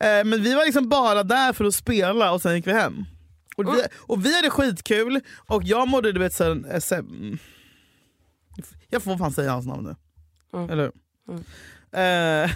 [0.00, 3.04] Eh, men vi var liksom bara där för att spela och sen gick vi hem.
[3.56, 7.38] Och vi, och vi hade skitkul och jag mådde du vet här, eh, så, mm,
[8.88, 9.96] Jag får fan säga hans namn nu.
[10.58, 10.70] Mm.
[10.70, 10.92] Eller hur?
[11.28, 11.44] Mm.
[12.44, 12.50] Eh.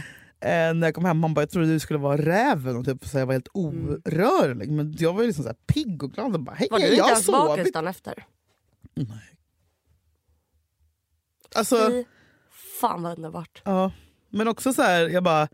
[0.40, 3.06] Eh, när jag kom hem han bara jag trodde du skulle vara räven och typ,
[3.06, 4.70] så jag var helt orörlig.
[4.70, 6.92] Men jag var liksom så här pigg och glad och bara hej Var du jag
[6.94, 8.24] inte ens bakis dagen efter?
[8.94, 9.06] Nej.
[11.54, 12.04] Alltså, Fy
[12.80, 13.62] fan vad underbart.
[13.64, 13.92] ja.
[14.30, 15.48] Men också så här, jag bara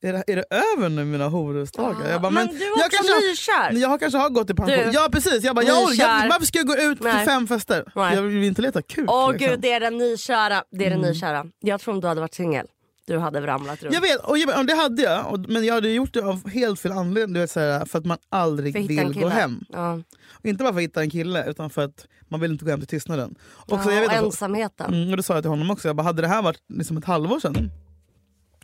[0.00, 2.10] är det, är det över nu mina horusdagar?
[2.10, 3.80] Jag bara, men, men, du är jag kanske, nykär.
[3.82, 4.92] jag kanske har gått i pension.
[4.92, 7.12] Ja precis, jag bara, jag, jag, varför ska jag gå ut Nej.
[7.18, 7.92] till fem fester?
[7.96, 8.14] Nej.
[8.14, 9.04] Jag vill inte leta kuk.
[9.10, 9.48] Åh liksom.
[9.48, 10.64] gud, det är den nykära.
[10.70, 11.10] Det är den Mm.
[11.10, 11.46] nykära.
[11.60, 12.66] Jag tror om du hade varit singel,
[13.08, 13.94] du hade ramlat runt.
[13.94, 15.32] Jag vet, och jag, det hade jag.
[15.32, 17.34] Och, men jag hade gjort det av helt fel anledning.
[17.34, 19.64] Du vet, så här, för att man aldrig För vill gå hem.
[19.68, 20.00] Ja.
[20.42, 22.80] Inte bara för att hitta en kille, utan för att man vill inte gå hem
[22.80, 23.34] till tystnaden.
[23.42, 24.94] Och så, Ja, jag vet och ensamheten.
[24.94, 25.88] mm, och det sa jag till honom också.
[25.88, 27.70] Jag bara, hade det här varit liksom ett halvår sedan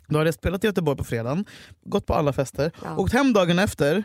[0.07, 1.45] då hade jag spelat i Göteborg på fredagen,
[1.85, 2.97] gått på alla fester, Ja.
[2.97, 4.03] åkt hem dagen efter,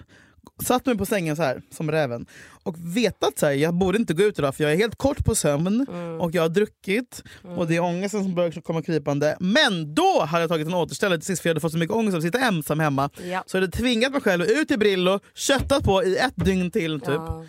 [0.62, 2.26] satt mig på sängen så här som räven
[2.62, 5.24] och vetat så här, jag borde inte gå ut idag för jag är helt kort
[5.24, 6.20] på sömn Mm.
[6.20, 7.22] och jag har druckit
[7.56, 9.36] och det är ångesten som börjar komma krypande.
[9.40, 11.96] Men då hade jag tagit en återställare till sist för jag hade fått så mycket
[11.96, 13.10] ångest av att sitta ensam hemma.
[13.24, 13.44] Ja.
[13.46, 17.00] Så jag hade tvingat mig själv ut i Brillo, köttat på i ett dygn till
[17.00, 17.08] typ.
[17.08, 17.44] Ja.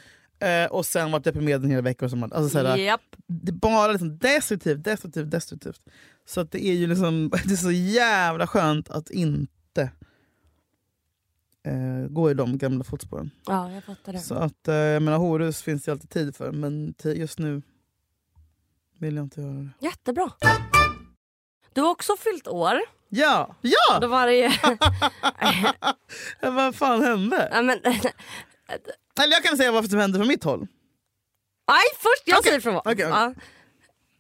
[0.48, 2.06] Eh, och sen varit deprimerad en hel vecka.
[2.06, 3.02] Och så, alltså, såhär, Japp.
[3.28, 5.80] Det är bara liksom destruktivt, destruktivt, destruktivt.
[6.26, 9.90] Så att det är ju liksom, det är så jävla skönt att inte
[11.65, 13.32] eh, gå i de gamla fotspåren.
[13.45, 14.19] ja, jag fattar det.
[14.19, 17.62] Så att, eh, jag menar, horus finns det alltid tid för, men just nu
[19.00, 19.69] vill jag inte göra det.
[19.80, 20.32] Jättebra.
[21.74, 22.80] Du har också fyllt år.
[23.10, 23.56] Ja!
[23.62, 24.00] Ja!
[24.02, 24.50] Då var det ju...
[26.52, 27.50] Vad fan hände?
[27.52, 27.80] ja, men,
[29.19, 30.67] Eller jag kan säga vad som hände från mitt håll.
[31.69, 33.34] nej, först jag Okej, säger från okej, okej.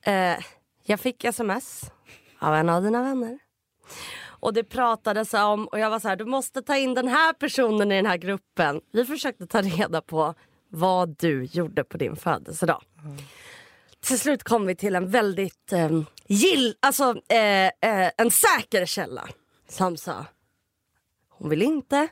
[0.05, 0.11] Ja.
[0.11, 0.39] Eh,
[0.83, 1.91] Jag fick sms
[2.39, 3.39] av en av dina vänner.
[4.41, 7.33] Och det pratades om, och jag var så här, du måste ta in den här
[7.33, 8.81] personen i den här gruppen.
[8.91, 10.33] Vi försökte ta reda på
[10.69, 12.83] vad du gjorde på din födelsedag.
[13.99, 19.27] Till slut kom vi till en väldigt eh, gill, alltså eh, eh, en säker källa
[19.69, 20.25] som sa
[21.41, 22.07] hon vill inte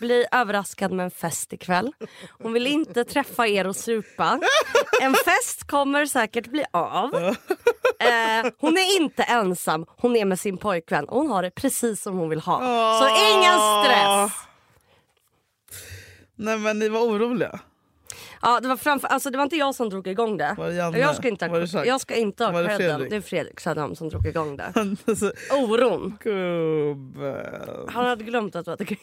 [0.00, 1.92] bli överraskad med en fest ikväll.
[2.30, 4.40] Hon vill inte träffa er och supa.
[5.02, 7.10] En fest kommer säkert bli av.
[8.06, 12.02] Eh, hon är inte ensam, hon är med sin pojkvän och hon har det precis
[12.02, 12.58] som hon vill ha.
[13.00, 14.32] Så ingen stress!
[16.34, 17.60] Nej men ni var oroliga.
[18.42, 20.54] Ja, det, var framför, alltså, det var inte jag som drog igång det.
[20.58, 20.98] Var det Janne?
[20.98, 21.88] jag ska inte Var det ha, Jacques?
[21.88, 22.76] jag ska inte ha Var det.
[22.76, 23.10] Fredrik?
[23.10, 24.72] Det är Fredrik Söderholm som drog igång det.
[25.06, 26.18] Alltså, Oron.
[26.20, 27.88] Gubben.
[27.88, 28.98] Han hade glömt att du hade kille.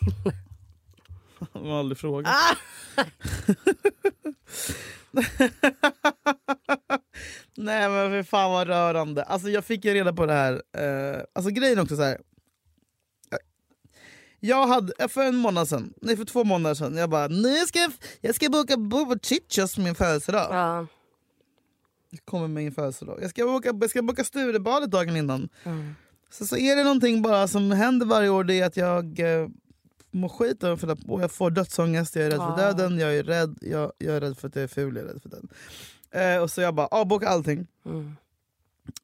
[1.54, 2.34] Han har aldrig frågat.
[2.36, 2.56] Ah!
[7.58, 9.24] Nej men för fan vad rörande.
[9.24, 10.54] Alltså jag fick ju reda på det här.
[10.78, 12.18] Eh, alltså grejen också så här.
[14.40, 17.80] Jag hade, för en månad sedan, nej för två månader sedan, jag bara nu ska
[17.80, 20.48] jag, jag ska boka bo på Chichos min födelsedag.
[20.52, 20.88] Ja.
[22.10, 23.20] Jag kommer med min födelsedag.
[23.22, 25.50] Jag ska boka, jag ska boka Sturebadet dagen innan.
[25.64, 25.96] Mm.
[26.30, 29.48] Så, så är det någonting bara som händer varje år, det är att jag eh,
[30.12, 32.72] mår skit över det och jag får dödsångest, jag är rädd för Ja.
[32.74, 35.08] döden, jag är rädd, jag, jag är rädd för att jag är ful, jag är
[35.14, 35.50] rädd för döden.
[36.12, 37.68] Eh, och så jag bara avbokar allting.
[37.86, 38.16] Mm.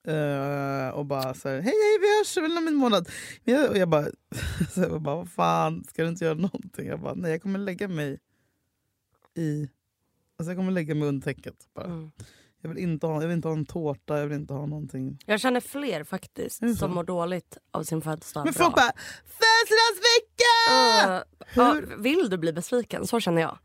[0.04, 3.10] Eh, och bara så här, hej hej vi hörs väl om en månad.
[3.44, 4.06] Jag, och jag bara,
[4.74, 6.88] så jag bara, vad fan ska du inte göra någonting?
[6.88, 8.20] Jag bara, nej jag kommer lägga mig
[9.36, 9.70] i,
[10.40, 11.56] alltså jag kommer lägga mig under täcket.
[11.74, 11.86] Bara.
[11.86, 12.12] Mm.
[12.62, 15.18] Jag, vill inte ha, jag vill inte ha en tårta, jag vill inte ha någonting.
[15.26, 16.76] Jag känner fler faktiskt så?
[16.76, 18.46] som mår dåligt av sin födelsedag.
[18.46, 18.92] Men folk bara,
[19.26, 20.54] födelsedagsvecka!
[21.08, 21.24] Uh,
[21.56, 23.08] ja, vill du bli besviken?
[23.08, 23.58] Så känner jag.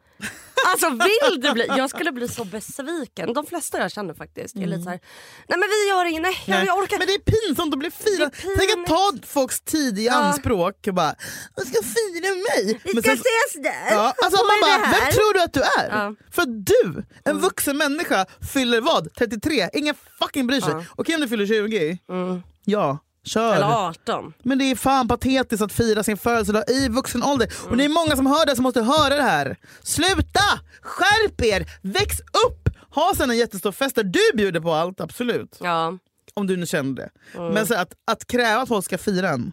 [0.72, 1.66] Alltså vill du bli?
[1.68, 3.32] Jag skulle bli så besviken.
[3.34, 5.00] De flesta jag känner faktiskt är lite så här,
[5.48, 7.90] nej men vi gör inget, nej, Nej, jag orkar Men det är pinsamt att bli
[7.90, 8.34] firad.
[8.58, 11.14] Tänk att ta folks tid i anspråk och bara,
[11.56, 12.80] jag ska fira mig.
[12.84, 13.94] Vi Men ska sen- ses där.
[13.94, 15.88] Ja, alltså man bara, vem tror du att du är?
[15.90, 16.14] Ja.
[16.30, 19.14] För att du, en vuxen människa, fyller vad?
[19.14, 19.68] 33?
[19.72, 20.72] Ingen fucking bryr sig.
[20.72, 20.84] Ja.
[20.96, 21.98] Okej om du fyller 20?
[22.10, 22.42] Mm.
[22.64, 22.98] Ja,
[23.30, 23.54] kör.
[23.56, 24.32] Eller 18.
[24.42, 27.48] Men det är fan patetiskt att fira sin födelsedag i vuxen ålder.
[27.70, 29.56] Och det är många som hör det som måste höra det här.
[29.82, 30.60] Sluta!
[30.82, 31.66] Skärp er!
[31.82, 32.68] Väx upp!
[32.90, 35.58] Ha sen en jättestor fest där du bjuder på allt, absolut.
[35.60, 35.98] Ja.
[36.34, 37.10] Om du nu känner det.
[37.54, 39.52] Men så att, att kräva att folk ska fira en.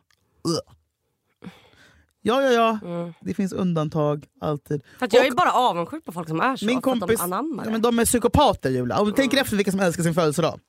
[2.21, 2.79] Ja, ja, ja.
[3.21, 4.81] Det finns undantag, alltid.
[4.99, 6.65] För att jag Och- är bara avundsjuk på folk som är så.
[6.65, 7.71] min kompis, att de anammar ja, det.
[7.71, 8.97] men de är psykopater Julia.
[8.99, 10.59] Om du tänker efter vilka som älskar sin födelsedag.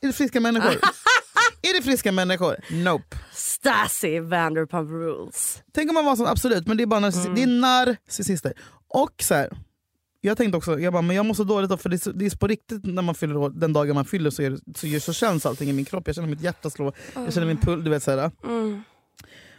[0.00, 0.70] Är det friska människor?
[1.62, 2.56] är det friska människor?
[2.70, 3.16] Nope.
[3.32, 5.62] Stasi Vanderpump Rules.
[5.72, 8.52] Tänk om man var sån, absolut, men det är bara narcissi- det är narcissister.
[8.88, 9.52] Och så här,
[10.20, 12.12] jag tänkte också, jag bara, men jag mår så dåligt då, för det är, så,
[12.12, 15.00] det är på riktigt när man fyller år, den dagen man fyller så, är, så,
[15.00, 16.06] så känns allting i min kropp.
[16.06, 18.30] Jag känner mitt hjärta slå, jag känner min puls, du vet så här.
[18.44, 18.82] Mm.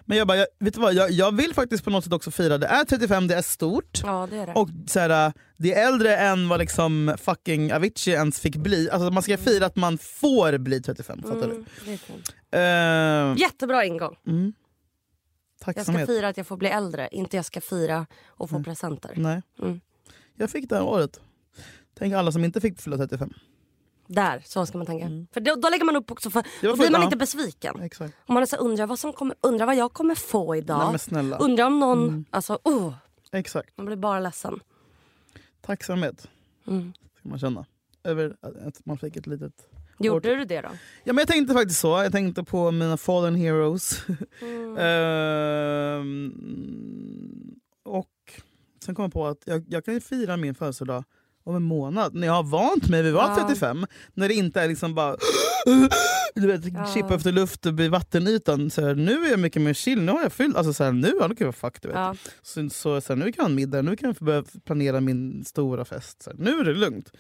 [0.06, 2.32] Men jag bara, jag, vet du vad, jag, jag vill faktiskt på något sätt också
[2.32, 4.02] fira, det är 35, det är stort.
[4.04, 4.54] Ja det är det.
[4.54, 8.90] Och så här, det är äldre än vad liksom fucking Avicii ens fick bli.
[8.90, 11.54] Alltså man ska fira att man får bli 35, fattar du?
[11.54, 13.32] Mm, det är.
[13.32, 14.16] Uh, Jättebra ingång.
[14.28, 14.54] mm.
[15.66, 19.14] Jag ska fira att jag får bli äldre, inte jag ska fira och få presenter.
[19.16, 19.42] Nej.
[19.62, 19.82] Mm.
[20.38, 21.20] Jag fick det här året.
[21.98, 23.34] Tänk alla som inte fick fylla 35.
[24.14, 25.10] Där, så ska man tänka.
[25.34, 26.52] För då, då lägger man upp också, för Mm.
[26.62, 27.06] Då blir man ja.
[27.06, 27.82] inte besviken.
[27.82, 28.14] Exakt.
[28.26, 30.96] Om man så undrar vad, som kommer, undrar vad jag kommer få idag.
[31.10, 31.34] Nej.
[31.40, 32.26] Undrar om någon, Mm.
[32.30, 32.94] alltså oh,
[33.32, 33.78] Exakt.
[33.78, 34.60] man blir bara ledsen.
[35.62, 36.28] Tacksamhet
[36.68, 36.94] Mm.
[37.20, 37.66] ska man känna.
[38.04, 39.70] Över att man fick ett litet...
[40.00, 40.70] Gjorde du det då?
[41.04, 41.88] Ja men jag tänkte faktiskt så.
[41.88, 44.06] Jag tänkte på mina fallen heroes.
[44.42, 44.78] Mm.
[46.34, 48.10] Ehm, och
[48.86, 51.04] sen kom jag på att jag, jag kan fira min födelsedag
[51.44, 52.16] om en månad.
[52.16, 53.48] När jag har vant mig vid att vara Ja.
[53.48, 53.86] 35.
[54.14, 55.16] När det inte är liksom bara
[56.36, 56.88] du vet, Ja.
[56.94, 58.70] chippa efter luft vid vattenytan.
[58.70, 60.02] Så här, nu är jag mycket mer chill.
[60.02, 60.56] Nu har jag fyllt.
[60.58, 61.98] Alltså, så här, nu ja, kan jag fuck, du vet.
[61.98, 62.16] Ja.
[62.42, 65.02] Så, så, så här, nu kan jag ha en middag, nu kan jag börja planera
[65.02, 66.22] min stora fest.
[66.24, 67.12] Så här, nu är det lugnt.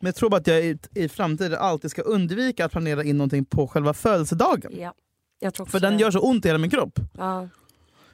[0.00, 3.18] Men jag tror bara att jag i, i framtiden alltid ska undvika att planera in
[3.18, 4.72] någonting på själva födelsedagen.
[4.78, 4.94] ja.
[5.66, 6.00] För den det.
[6.02, 7.00] gör så ont i hela min kropp.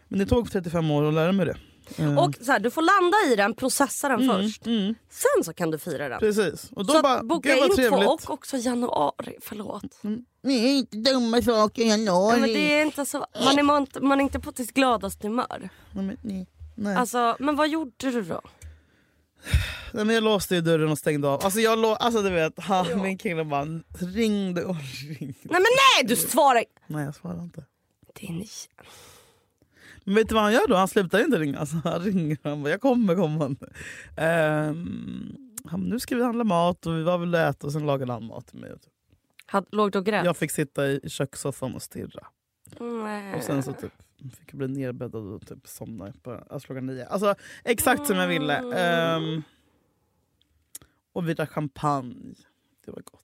[0.08, 1.56] Men det tog 35 år att lära mig det.
[1.96, 4.66] Eh, Och så här, du får landa i den, processa den mm, först.
[4.66, 6.18] Mm, Sen så kan du fira den.
[6.18, 6.70] precis.
[6.76, 7.88] Och då så bara, boka in trevligt.
[7.88, 9.36] två och också januari.
[9.40, 10.04] Förlåt.
[10.04, 10.24] Mm.
[10.42, 12.40] Är inte dumma saker i Ja, januari.
[12.40, 15.68] men det är inte så, man, är, man, man är inte på sitt gladaste humör.
[15.92, 16.96] Nej, men, nej, nej.
[16.96, 18.40] Alltså, men vad gjorde du då?
[19.92, 21.44] nej, men jag låste ju dörren och stängde av.
[21.44, 23.66] Alltså, jag lå- alltså du vet, ha, min kille bara
[24.00, 24.76] ringde och
[25.08, 25.34] ringde.
[25.42, 26.04] Nej men nej!
[26.04, 27.64] Du svarar Nej jag svarade inte.
[28.20, 28.46] Din...
[30.04, 30.74] Men vet du vad han gör då?
[30.74, 31.58] Han slutar inte ringa.
[31.58, 33.56] Alltså, han ringer han bara, jag kommer.
[34.16, 37.86] Ehm, han, nu ska vi handla mat och vi var väl och äta och sen
[37.86, 38.72] lagade han mat till mig.
[39.46, 40.24] Had, låg och grät?
[40.24, 42.26] Jag fick sitta i kökssoffan och stirra.
[42.80, 43.34] Nej.
[43.34, 43.92] Och sen så typ,
[44.38, 47.06] fick jag bli nerbäddad och typ somna på, alltså klockan nio.
[47.06, 47.34] Alltså
[47.64, 48.56] exakt som jag ville.
[48.56, 49.42] Ehm,
[51.12, 52.34] och vi drack champagne.
[52.84, 53.22] Det var gott.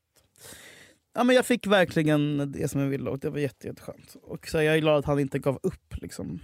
[1.12, 4.16] Ja, men jag fick verkligen det som jag ville och det var jätte, jätteskönt.
[4.22, 5.94] Och så jag är glad att han inte gav upp.
[5.96, 6.40] Liksom.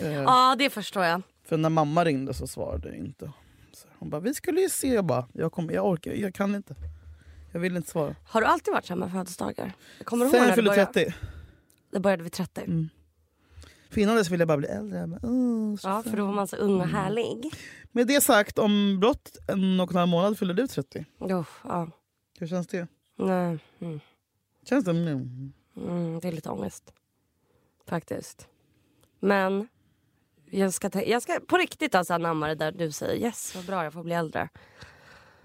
[0.00, 1.22] Eh, Ja, det förstår jag.
[1.44, 3.32] För när mamma ringde så svarade jag inte.
[3.72, 4.88] Så hon bara, vi skulle ju se.
[4.94, 6.74] Jag bara, jag, kommer, jag orkar, jag kan inte.
[7.52, 8.16] Jag vill inte svara.
[8.24, 9.72] Har du alltid varit så här med födelsedagar?
[9.98, 10.92] Jag kommer Sen jag fyllde började.
[10.92, 11.14] 30.
[11.90, 12.60] Det började vid 30.
[12.60, 12.88] Mm.
[13.90, 15.06] För innan dess ville jag bara bli äldre.
[15.06, 17.52] Bara, "Åh, Ja, 25." för då var man så ung och härlig.
[17.92, 21.04] Med det sagt, om blott en och en halv månad fyller du 30.
[21.18, 21.90] Oh, ja.
[22.38, 22.86] Hur känns det?
[23.18, 23.58] Nej.
[23.80, 24.00] Mm.
[24.68, 24.90] Känns det?
[24.90, 25.52] Mm.
[25.76, 26.92] Mm, det är lite ångest.
[27.86, 28.48] Faktiskt.
[29.20, 29.68] Men
[30.50, 33.26] jag ska, ta, jag ska på riktigt alltså anamma det där du säger.
[33.26, 34.48] Yes, vad bra jag får bli äldre.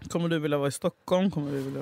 [0.10, 1.32] Kommer du vilja vara i Stockholm?
[1.32, 1.82] Kommer du vilja...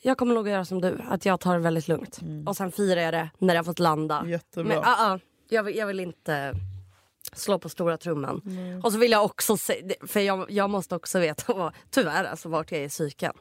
[0.00, 2.20] Jag kommer nog att göra som du, att jag tar det väldigt lugnt.
[2.46, 4.24] Och sen firar jag det när jag fått landa.
[4.26, 4.74] Jättebra.
[4.74, 6.54] Men ah, ah, jag, vill, jag vill inte
[7.36, 8.40] slå på stora trumman.
[8.82, 12.48] Och så vill jag också säga, för jag, jag måste också veta, vad, tyvärr, alltså,
[12.48, 13.32] vart jag är i psyken.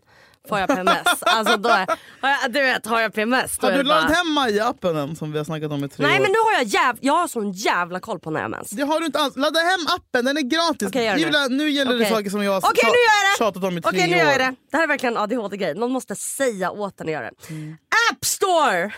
[0.50, 1.04] Får jag PMS?
[1.22, 1.88] alltså, då är,
[2.22, 4.02] har jag, du vet, har jag PMS Har du det bara...
[4.02, 6.22] laddat hem Maja-appen än som vi har snackat om i tre Nej år?
[6.22, 8.70] men nu har jag jäv, jag har sån jävla koll på när jag mens.
[8.70, 9.36] Det har du inte alls.
[9.36, 10.92] Ladda hem appen, den är gratis.
[10.92, 11.20] Det nu.
[11.22, 12.10] Julia, nu gäller det Okej.
[12.10, 13.38] saker som jag har nu gör det!
[13.38, 14.20] tjatat om i tre Okej nu år.
[14.20, 14.56] gör jag det.
[14.72, 15.76] Det här är verkligen en ADHD-grej.
[15.76, 17.50] Någon måste säga åt den att göra det.
[17.50, 17.78] Mm.
[18.12, 18.82] App Store!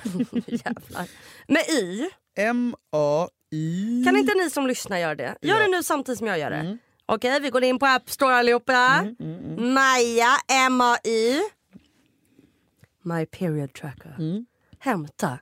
[0.48, 1.08] Jävlar.
[1.48, 2.10] Med Y.
[2.38, 3.30] M-A-I...
[4.06, 5.36] Kan inte ni som lyssnar göra det?
[5.42, 6.56] Gör det nu samtidigt som jag gör det.
[6.58, 6.78] Mm.
[7.06, 9.06] Okej, vi går in på App Store allihopa.
[9.58, 10.30] Maja,
[10.68, 11.40] M-A-Y.
[13.04, 14.16] My period tracker.
[14.20, 14.46] Mm.
[14.80, 15.40] Hämta.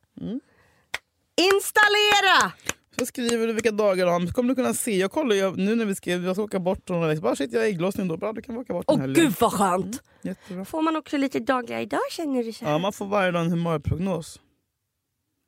[1.54, 2.52] Installera!
[3.00, 4.32] Så skriver du vilka dagar du har.
[4.34, 4.98] Kommer du kunna se.
[4.98, 7.22] Jag kollar ju, nu när vi skrev jag ska åka bort några veckor.
[7.22, 8.18] Bara shit jag har ägglossning då.
[8.18, 9.26] Bra du kan åka bort Åh den helgen.
[9.26, 10.04] gud vad skönt!
[10.22, 10.66] Jättebra.
[10.66, 12.72] Får man också lite dagliga idag känner du så här?
[12.72, 14.40] Ja, man får varje dag en humörprognos.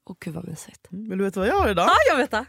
[0.05, 0.91] Åh gud vad mysigt.
[0.91, 1.09] Mm.
[1.09, 1.85] Vill du veta vad jag har idag?
[1.87, 2.45] Ja jag vet det.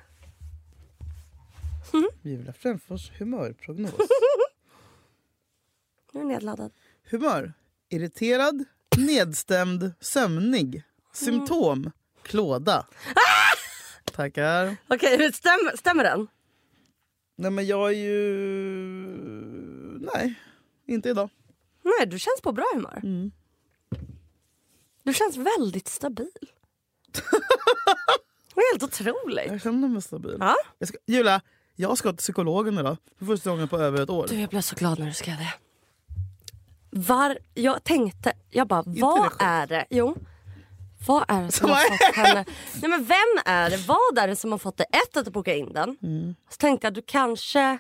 [2.22, 3.92] Viola Fränfors humörprognos.
[6.12, 6.72] Nu är nedladdad.
[7.10, 7.52] Humör.
[7.88, 8.64] Irriterad,
[8.96, 10.82] nedstämd, sömnig.
[11.12, 11.90] Symptom.
[12.22, 12.86] Klåda.
[14.04, 14.76] Tackar.
[14.88, 16.26] Okej, men stäm, stämmer den?
[17.36, 18.16] Nej men jag är ju...
[20.14, 20.34] Nej,
[20.86, 21.30] inte idag.
[21.82, 23.00] Nej, du känns på bra humör.
[23.02, 23.30] Mm.
[25.02, 26.50] Du känns väldigt stabil.
[28.54, 29.46] Det är helt otroligt.
[29.46, 30.36] Jag känner mig stabil.
[30.40, 30.56] Ja?
[30.78, 31.40] Jag ska, Julia,
[31.76, 32.96] jag ska till psykologen idag.
[33.18, 34.26] För första gången på över ett år.
[34.28, 35.54] Du, jag blev så glad när du skrev det.
[36.90, 39.86] Var, jag tänkte, jag bara, vad är det?
[39.90, 40.16] Jo.
[41.06, 42.44] Vad är det som har fått henne...
[42.80, 43.76] Nej men vem är det?
[43.76, 45.96] Vad är det som har fått dig ett att boka in den?
[46.02, 46.34] Mm.
[46.50, 47.78] Så tänkte jag du kanske...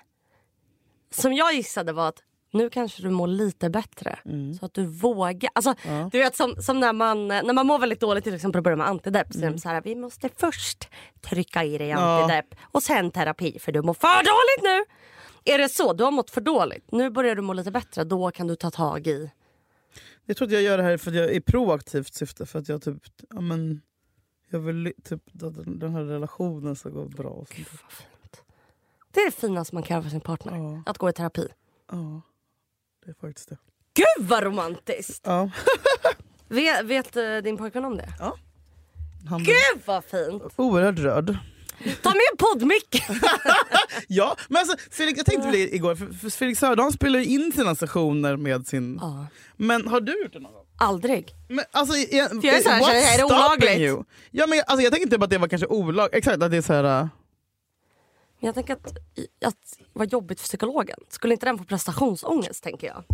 [1.10, 4.18] Som jag gissade var att nu kanske du mår lite bättre.
[4.24, 4.54] Mm.
[4.54, 5.50] Så att du vågar.
[5.54, 5.74] Alltså,
[6.12, 8.76] Du vet som, som när, man, när man mår väldigt dåligt till exempel och börjar
[8.76, 9.32] med antidepp.
[9.32, 10.88] Så är de så här, vi måste först
[11.20, 12.02] trycka i dig Mm.
[12.04, 12.22] Ja.
[12.22, 14.84] antidepp och sen terapi för du mår för dåligt nu.
[15.54, 15.92] Är det så?
[15.92, 16.92] Du har mått för dåligt.
[16.92, 18.04] Nu börjar du må lite bättre.
[18.04, 19.30] Då kan du ta tag i...
[20.24, 22.46] Jag tror att jag gör det här för att jag är proaktivt syfte.
[22.46, 23.02] För att jag typ...
[23.30, 23.80] Ja, men,
[24.50, 27.28] jag vill typ att den här relationen ska gå bra.
[27.30, 27.58] Och sånt.
[27.70, 27.78] där.
[27.82, 28.42] Vad fint.
[29.12, 30.56] Det är det finaste man kan göra för sin partner.
[30.56, 30.82] Ja.
[30.86, 31.48] Att gå i terapi.
[31.90, 32.20] Ja,
[33.06, 33.56] det är faktiskt det.
[33.94, 35.20] Gud vad romantiskt!
[35.24, 35.50] Ja.
[36.48, 38.08] Vet, vet eh, din pojkvän om det?
[39.28, 40.42] Han blir Gud vad fint!
[40.56, 41.36] oerhört rörd.
[42.02, 43.02] Ta med poddmick!
[44.08, 45.94] Ja, men alltså, Felix, jag tänkte på det igår.
[45.94, 48.98] För, för Felix Söderholm spelar ju in sina sessioner med sin...
[49.00, 49.26] Ja.
[49.56, 50.64] Men har du gjort det någon gång?
[50.78, 51.34] Aldrig.
[51.48, 53.78] Men, alltså, jag, För jag är så här, what's är det stopping olagligt?
[53.78, 54.04] You?
[54.30, 56.14] Ja, men, alltså, jag tänker inte på att det var kanske olagligt.
[56.14, 57.00] Exakt, att det är så här...
[57.00, 57.08] äh,
[58.40, 58.86] Men jag tänker att,
[59.44, 60.98] att vad jobbigt för psykologen.
[61.08, 63.04] Skulle inte den få prestationsångest tänker jag?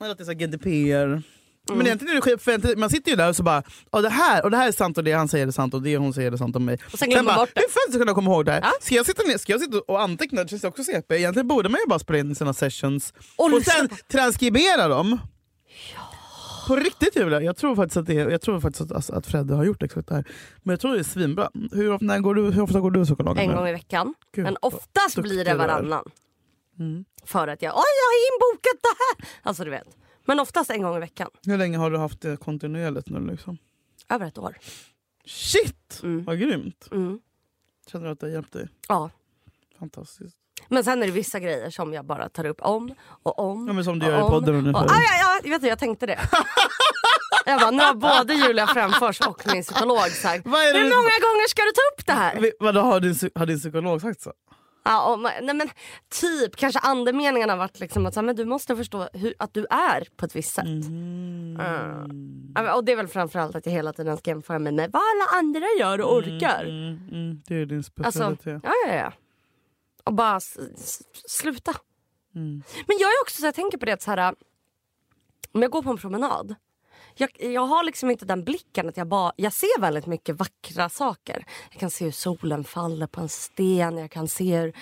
[0.00, 1.04] Eller att det är så GDPR.
[1.04, 1.78] Mm.
[1.78, 4.44] Men egentligen är det skit, man sitter ju där och så bara "Ja, det här
[4.44, 6.32] och det här är sant och det han säger är sant och det hon säger
[6.32, 6.78] är sant om mig.
[6.92, 7.60] Och sen glömmer man bara, bort det.
[7.60, 8.60] Hur fan ska jag komma ihåg det här?
[8.62, 8.72] Ja.
[8.80, 10.42] Ska, jag sitta ner, ska jag sitta och anteckna?
[10.42, 11.14] Det känns också CP.
[11.16, 15.18] Egentligen borde man ju bara spela in sina sessions Och och, sen transkribera dem.
[16.68, 19.54] På riktigt Julia, jag tror faktiskt att, det, jag tror faktiskt att, alltså, att Fredde
[19.54, 20.24] har gjort exakt det här.
[20.62, 21.50] Men jag tror det är svinbra.
[21.72, 23.50] Hur, ofta- när går du, hur ofta går du psykologen?
[23.50, 24.14] En gång i veckan.
[24.32, 26.04] Gud, Men oftast blir det varannan.
[26.78, 27.04] Mm.
[27.24, 29.28] För att jag, oj jag har inbokat det här!
[29.42, 29.96] Alltså du vet.
[30.24, 31.30] Men oftast en gång i veckan.
[31.46, 33.26] Hur länge har du haft det kontinuerligt nu?
[33.30, 33.58] Liksom?
[34.08, 34.56] Över ett år.
[35.24, 36.24] Shit, Mm.
[36.24, 36.88] vad grymt.
[36.92, 37.20] Mm.
[37.92, 38.68] Känner du att det har hjälpt dig?
[38.88, 39.10] Ja.
[39.78, 40.36] Fantastiskt.
[40.68, 43.66] Men sen är det vissa grejer som jag bara tar upp om och om.
[43.66, 44.30] Ja, men som du och gör i om.
[44.30, 44.84] podden Och, ungefär.
[44.84, 46.18] ah, ja, ja, vet du, jag tänkte det.
[47.46, 51.48] Jag bara, nu har både Julia Frändfors och min psykolog sagt hur du- många gånger
[51.48, 52.52] ska du ta upp det här?
[52.60, 54.32] Vadå, har din, har din psykolog sagt så?
[54.84, 55.68] Ja, och, nej, men
[56.20, 59.54] typ, kanske andemeningen har varit liksom att så här, men du måste förstå hur, att
[59.54, 60.64] du är på ett visst sätt.
[60.64, 61.56] Mm.
[61.60, 62.08] Mm.
[62.54, 65.02] Men- Och det är väl framförallt att jag hela tiden ska jämföra mig med vad
[65.02, 66.64] alla andra gör och orkar.
[66.64, 68.60] Mm, mm, det är din Alltså, specialitet.
[68.64, 69.12] ja, ja, ja.
[70.08, 70.40] Och bara
[71.28, 71.74] sluta.
[72.34, 72.62] Mm.
[72.86, 74.34] Men jag är också så jag tänker på det att så här,
[75.52, 76.54] om jag går på en promenad.
[77.14, 80.88] Jag, jag har liksom inte den blicken att jag bara, jag ser väldigt mycket vackra
[80.88, 81.44] saker.
[81.70, 84.72] Jag kan se hur solen faller på en sten, jag kan se hur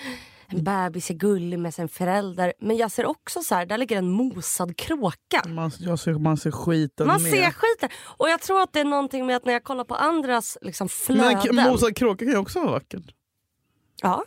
[0.49, 2.53] en bebis är gullig med sin förälder.
[2.59, 5.43] Men jag ser också så här, där ligger en mosad kråka.
[5.49, 7.31] Man, jag ser, man ser skiten Man med.
[7.33, 7.89] ser skiten.
[8.03, 10.89] Och jag tror att det är någonting med att när jag kollar på andras liksom,
[11.09, 11.65] Men en flöden.
[11.65, 13.05] k- mosad kråka kan ju också vara vackert.
[14.03, 14.25] Ja.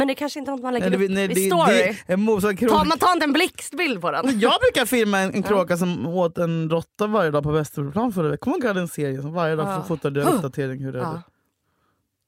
[0.00, 1.40] Men det är kanske inte är något man lägger Nej, det- upp nej, i det-
[1.46, 1.96] story.
[2.06, 2.74] det- En kråka.
[2.74, 4.40] Ta, man tar inte en blixtbild på den.
[4.40, 8.28] Jag brukar filma en, en kråka som åt en råtta varje dag på Västerplan förra
[8.28, 8.38] veckan.
[8.38, 9.22] Kommer du ihåg den serien?
[9.22, 9.72] Som varje dag Ja.
[9.74, 9.82] ja.
[9.82, 11.02] fotade jag uppdatering hur det är.
[11.02, 11.22] Ja.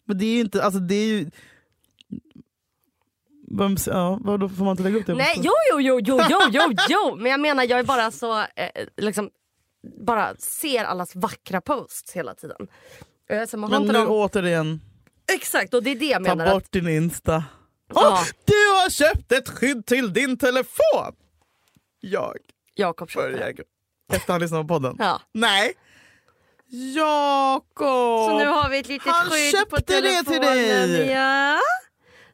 [0.06, 1.30] Men det är ju inte, alltså det är ju...
[3.86, 5.14] Ja, vadå, får man inte lägga upp det?
[5.14, 7.16] Nej, jo, jo, jo, jo, jo, jo, jo.
[7.16, 8.46] Men jag menar, jag är bara så, eh,
[8.96, 9.30] liksom,
[10.06, 12.66] bara ser allas vackra posts hela tiden.
[13.30, 14.06] Eh, Så man Men nu dem...
[14.08, 14.80] återigen,
[15.34, 16.54] Exakt, och det är det jag ta menar.
[16.54, 17.44] bort Att, din Insta.
[17.94, 21.14] Åh, du har köpt ett skydd till din telefon!
[22.00, 22.36] Jag
[22.74, 23.64] Jakob köpte det.
[24.16, 24.96] Efter han lyssnade på podden.
[24.98, 25.20] Ja.
[25.32, 25.74] Nej!
[26.94, 28.30] Jakob!
[28.30, 30.24] Så nu har vi ett litet Han skydd på köpte det telefonen.
[30.24, 31.10] till dig.
[31.10, 31.58] Ja.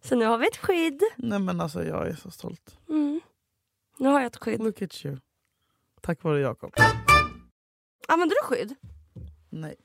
[0.00, 1.02] Så nu har vi ett skydd.
[1.16, 2.76] Nej men alltså jag är så stolt.
[2.88, 3.20] Mm.
[3.96, 4.62] Nu har jag ett skydd.
[4.62, 5.16] Look at you.
[6.00, 6.74] Tack vare Jakob.
[8.08, 8.74] Använder du skydd?
[9.50, 9.76] Nej.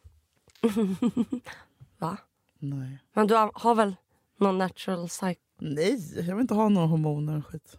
[1.99, 2.17] Va?
[2.59, 2.97] Nej.
[3.13, 3.95] Men du har, väl
[4.37, 5.09] någon natural?
[5.65, 7.77] Nej, jag vill inte ha några hormoner och skit.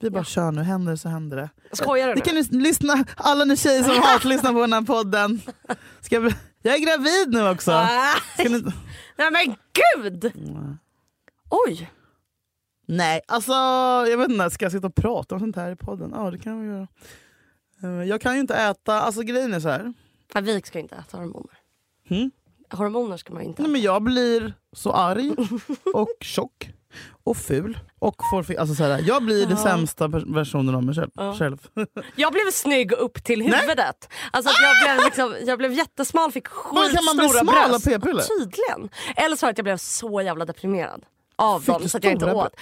[0.00, 0.24] Vi bara Ja.
[0.24, 1.50] kör nu, händer det så händer det.
[1.72, 2.24] Skojar du Ni nu?
[2.24, 5.40] kan lys- lyssna, alla ni tjejer som har lyssna på den här podden.
[6.00, 7.86] Ska jag, jag är gravid nu också.
[8.38, 8.48] Ni...
[9.16, 9.56] Nej men
[10.02, 10.32] gud!
[11.50, 11.90] Oj!
[12.86, 13.52] Nej, alltså
[14.10, 16.12] jag vet inte, ska jag sitta och prata om sånt här i podden?
[16.14, 16.88] Ja det kan vi göra.
[17.82, 19.92] Eh, Jag kan ju inte äta, alltså grejen är så här.
[20.42, 21.58] Vi ska inte äta hormoner.
[22.08, 22.30] Mm.
[22.76, 25.30] Hormoner ska man inte Nej, men jag blir så arg
[25.94, 26.70] och tjock
[27.24, 27.78] och ful.
[27.98, 31.10] Och får, alltså så här, jag blir den sämsta versionen av mig själv.
[31.14, 31.34] Ja.
[31.38, 31.58] själv.
[32.16, 34.08] Jag blev snygg upp till huvudet.
[34.30, 37.64] Alltså att jag, blev liksom, jag blev jättesmal, fick Men kan man bli skitstora smal
[37.64, 37.84] av bröst.
[37.84, 38.22] p-piller?
[38.22, 38.88] Tydligen.
[39.16, 41.02] Eller så att jag blev så jävla deprimerad
[41.36, 42.56] av dem du så att jag inte åt.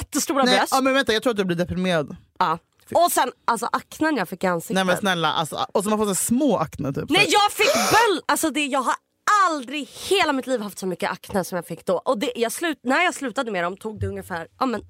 [0.00, 0.72] Jättestora Nej, bröst.
[0.76, 2.16] ja, men vänta, jag tror att jag blir deprimerad.
[2.38, 2.58] Ja.
[2.94, 4.74] Och sen alltså aknen jag fick i ansiktet.
[4.74, 7.10] Nej men snälla, alltså, och så man får så små akne typ.
[7.10, 8.20] Nej jag fick böl!
[8.26, 8.94] Alltså det, jag har
[9.50, 11.94] aldrig hela mitt liv haft så mycket akne som jag fick då.
[11.94, 14.82] Och det, jag slut, när jag slutade med dem tog det ungefär ja, men,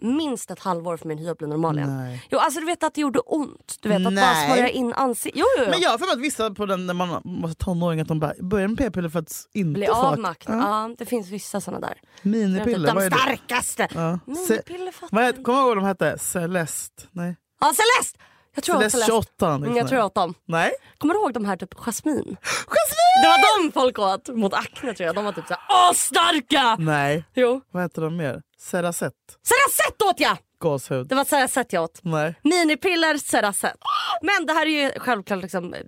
[0.00, 1.96] minst ett halvår för min hy att bli normal igen.
[1.96, 2.26] Nej.
[2.30, 3.78] Jo alltså du vet att det gjorde ont.
[3.80, 4.46] Du vet att bara Nej.
[4.46, 5.40] smörja in ansiktet.
[5.40, 5.70] Jo, jo, jo.
[5.70, 8.20] Men jag har för mig att vissa på den när man var tonåring att de
[8.20, 10.56] bara börjar med p-piller för att inte Bli av med akne.
[10.56, 10.88] Ja.
[10.88, 12.00] Ja, det finns vissa såna där.
[12.22, 13.16] Minipiller, vad de är det?
[13.16, 13.88] starkaste.
[13.94, 14.18] Ja.
[14.26, 16.18] Minipiller fattar jag kommer du ihåg vad de hette?
[16.18, 17.02] Celeste?
[17.12, 17.36] Nej.
[17.60, 18.18] Ja Celeste!
[18.54, 19.54] Jag tror Celeste jag 28.
[19.54, 20.34] Mm, jag tror jag åt dem.
[20.44, 20.72] Nej.
[20.98, 22.36] Kommer du ihåg de här typ jasmin?
[22.66, 22.97] Jasmin!
[23.22, 25.14] Det var de folk åt mot akne tror jag.
[25.14, 26.76] De var typ såhär åh starka!
[26.78, 27.24] Nej.
[27.34, 27.60] Jo.
[27.72, 28.42] Vad heter de mer?
[28.58, 29.12] Ceracet?
[29.48, 30.36] Ceracet åt jag!
[30.58, 31.06] Gåshud?
[31.08, 32.00] Det var Ceracet jag åt.
[32.02, 32.34] Nej.
[32.44, 33.76] Minipiller, Ceracet.
[34.22, 35.80] Men det här är ju självklart liksom eh,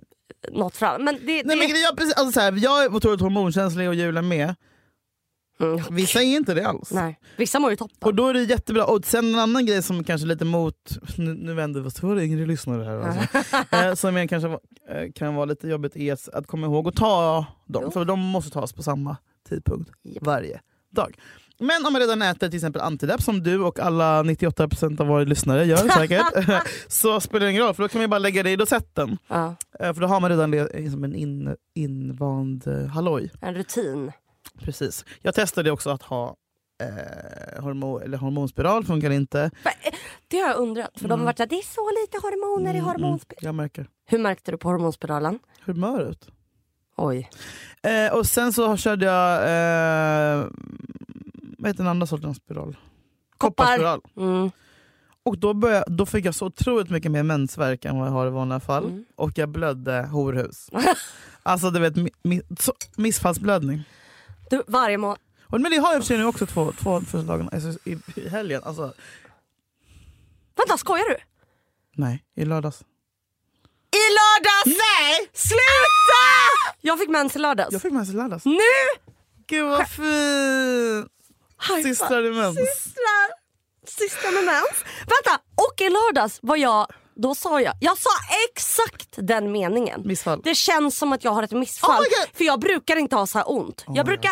[0.51, 0.97] något alla.
[1.03, 1.55] Men det, Nej det...
[1.55, 4.55] men jag, precis, alltså, så här, jag är otroligt hormonkänslig och Julia med.
[5.61, 6.91] Mm, Vissa är inte det alls.
[6.91, 7.97] nej, vissa mår ju toppen.
[8.01, 8.85] Och då är det jättebra.
[8.85, 10.75] Och sen en annan grej som kanske är lite mot,
[11.17, 12.97] nu, nu vänder vi oss till våra yngre lyssnare här.
[12.99, 13.75] Alltså.
[13.75, 14.49] eh, som är kanske
[14.89, 17.81] eh, kan vara lite jobbigt är att- komma ihåg att ta dem.
[17.85, 17.91] Jo.
[17.91, 19.17] För de måste tas på samma
[19.49, 20.23] tidpunkt Japp.
[20.25, 20.59] varje
[20.91, 21.15] dag.
[21.59, 25.23] Men om man redan äter till exempel antidepp som du och alla 98% av våra
[25.23, 26.25] lyssnare gör säkert.
[26.87, 29.17] så spelar det ingen roll för då kan man bara lägga det i dosetten.
[29.27, 33.31] Ja, Eh, för då har man redan le- som en in, invand halloj.
[33.41, 34.11] en rutin.
[34.65, 35.05] Precis.
[35.21, 36.35] Jag testade också att ha
[36.81, 39.41] eh, hormon, eller hormonspiral, funkar inte.
[39.65, 39.93] Eh,
[40.27, 40.89] Det har jag undrat.
[40.95, 41.25] För de har Mm.
[41.25, 43.45] varit såhär, det är så lite hormoner i Mm, hormonspiralen.
[43.45, 43.87] jag märker.
[44.05, 45.39] Hur märkte du på hormonspiralen?
[45.65, 46.27] Humöret.
[46.97, 47.29] Oj.
[47.83, 50.45] Eh, och sen så körde jag, eh,
[51.57, 52.77] vad heter den andra sortens spiral?
[53.37, 53.65] Koppar.
[53.65, 54.01] Kopparspiral.
[54.17, 54.51] Mm.
[55.23, 58.27] Och då, började, då fick jag så otroligt mycket mer mensvärk än vad jag har
[58.27, 58.83] i vanliga fall.
[58.85, 59.05] Mm.
[59.15, 60.69] Och jag blödde horhus.
[61.43, 63.83] alltså du vet, mi, mi, så, missfallsblödning.
[64.51, 65.17] Du, varje månad.
[65.49, 67.89] Men det har jag i och för sig nu också två, två första dagarna alltså,
[67.89, 68.61] i, i helgen.
[68.63, 68.93] Alltså,
[70.55, 71.17] Vänta, skojar du?
[71.95, 72.81] nej, i lördags.
[73.91, 74.65] I lördags!
[74.65, 75.29] Nej!
[75.33, 76.77] Sluta!
[76.81, 77.73] Jag fick mens i lördags.
[77.73, 78.45] Jag fick mens i lördags.
[78.45, 78.57] Nu!
[79.47, 81.11] Gud vad fint!
[81.83, 82.57] Systrar i mens.
[82.57, 83.31] Systrar!
[83.87, 84.83] Sista med mens.
[84.99, 86.87] Vänta, och i lördags var jag,
[87.21, 88.09] då sa jag, jag sa
[88.49, 90.01] exakt den meningen.
[90.05, 90.41] Missfall.
[90.43, 92.01] Det känns som att jag har ett missfall.
[92.01, 93.85] Oh för jag brukar inte ha så här ont.
[93.87, 94.31] jag brukar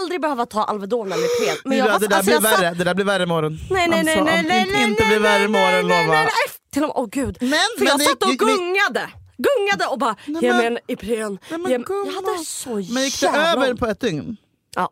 [0.00, 1.56] aldrig behöva ta Alvedon eller Ipren.
[1.64, 3.58] Men jag var, det där alltså, blir värre, det där blir värre imorgon.
[3.70, 6.06] Nej nej nej Alltså, nej nej nej inte nej, blir värre nej, imorgon nej, nej,
[6.06, 6.16] lova.
[6.18, 6.32] nej, nej.
[6.72, 7.36] Till och med, åh gud.
[7.40, 9.10] Men- För men jag det- satt och men- gungade.
[9.38, 11.38] Gungade och bara, Nej, ge men- mig en Ipren.
[11.50, 12.06] Nej, men Ge mig- gumman.
[12.06, 13.80] Jag hade så Men gick det jävla över ont.
[13.80, 14.36] på ett dygn?
[14.76, 14.88] Ja,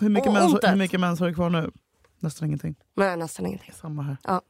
[0.00, 0.70] Hur mycket, Och mens, ontet.
[0.70, 1.70] hur mycket mens har du kvar nu?
[2.20, 2.74] Nästan ingenting.
[2.96, 3.72] nej nästan ingenting.
[3.80, 4.16] Samma här.
[4.24, 4.40] Ja.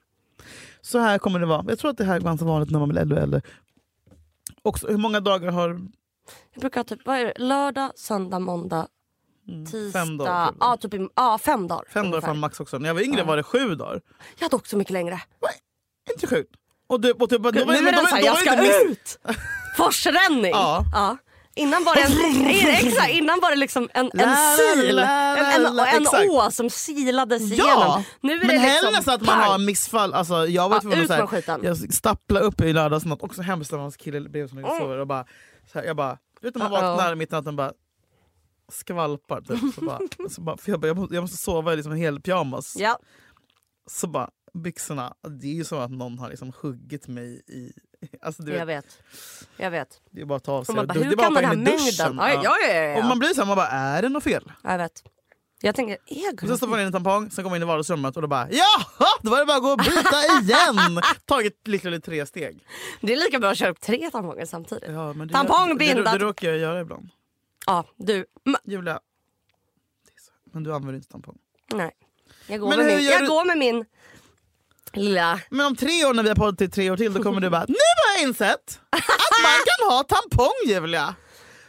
[0.81, 1.65] Så här kommer det vara.
[1.69, 3.43] Jag tror att det här är ganska vanligt när man blir äldre och äldre.
[4.63, 5.69] Också, hur många dagar har...
[6.55, 7.33] Jag brukar ha typ, vad är det?
[7.39, 8.87] lördag, söndag, måndag,
[9.73, 9.99] tisdag.
[10.01, 11.85] fem dagar, ja, typ ja, fem dagar.
[11.89, 12.29] Fem dagar ungefär.
[12.29, 12.79] fan max också.
[12.79, 13.25] När jag var yngre Ja.
[13.25, 14.01] var det sju dagar.
[14.39, 15.21] Jag hade också mycket längre.
[16.13, 16.55] Inte sjukt.
[16.87, 18.85] Och du, och typ, då, Gud, var- nu är då var- såhär, då jag ska
[18.91, 19.19] ut!
[19.77, 20.51] Forsränning.
[20.51, 20.85] Ja.
[21.59, 26.07] Innan var det en, exakt, innan var det liksom en, en sil, en, en, en
[26.31, 27.65] å som silades Ja!
[27.65, 28.03] igenom.
[28.21, 30.15] Nu är Men det hellre liksom så att man har missfall.
[30.15, 31.61] Alltså, jag var tvungen att med så här, skiten.
[31.65, 33.23] jag stappla upp i lördagsnatt.
[33.23, 34.81] Också hemskt när hans kille bredvid som och Mm.
[34.83, 34.99] sover.
[34.99, 35.25] Och bara,
[35.73, 37.73] så här, jag bara, när man vaknar mitt i natten och bara
[38.73, 39.41] skvalpar.
[39.41, 39.99] Typ, så bara,
[40.31, 42.77] så bara, för jag, bara, jag, måste, jag måste sova i liksom en hel pyjamas.
[42.79, 42.99] Ja.
[43.91, 47.73] Så bara, byxorna, det är ju som att någon har liksom huggit mig i...
[48.23, 48.99] Alltså, Jag vet, vet.
[49.57, 50.01] Jag vet.
[50.11, 50.75] det är bara att ta av sig.
[50.75, 52.17] man bara, det, hur det kan att den här mängden...
[52.19, 52.99] Ja, ja, ja, ja.
[52.99, 54.53] Och man blir såhär, man bara, är det något fel?
[54.63, 55.03] Jag vet.
[55.61, 58.17] Jag tänker, är sen stoppar man in en tampong, sen kommer man in i vardagsrummet
[58.17, 58.65] och då bara ja,
[59.23, 61.01] då var det bara att gå och byta igen!
[61.25, 62.65] Tagit literally tre steg.
[63.01, 64.85] Det är lika bra att köra upp tre tamponger samtidigt.
[64.89, 66.15] Ja, men det, Tampong det, det, bindad.
[66.15, 67.09] det råkar jag göra ibland.
[67.67, 68.27] Ja, du.
[68.65, 68.93] Julia,
[70.05, 70.33] det är så.
[70.53, 71.39] men du använder inte tampong.
[71.75, 71.91] nej.
[72.47, 73.85] Jag går, Men med min, jag du- går med min
[75.01, 75.41] lilla...
[75.51, 77.51] Men om tre år när vi har poddat i tre år till då kommer du
[77.51, 81.15] bara nu har jag insett att man kan ha tampong Julia.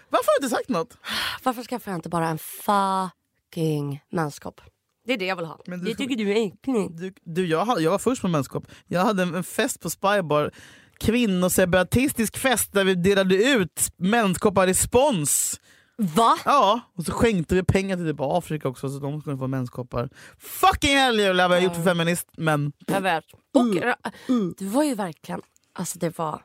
[0.09, 0.97] Varför har du inte sagt något?
[1.43, 4.61] Varför skaffar jag inte bara en fucking menskopp?
[5.07, 5.59] Det är det jag vill ha.
[5.65, 6.97] Men du det tycker du är äckligt.
[6.97, 8.65] Du, du, jag, hade- jag var först med menskopp.
[8.88, 10.51] Jag hade en, en fest på Spybar.
[10.99, 15.59] Kvinnoseparatistisk fest där vi delade ut menskoppar i spons.
[15.97, 16.37] Va?
[16.45, 20.09] Ja, och så skänkte vi pengar till typ Afrika också så de skulle få menskoppar.
[20.39, 23.23] Fucking hell Julia vad jag gjort för feminist men Jag vet.
[23.53, 25.41] Och ra- du var ju verkligen...
[25.73, 26.41] Alltså det var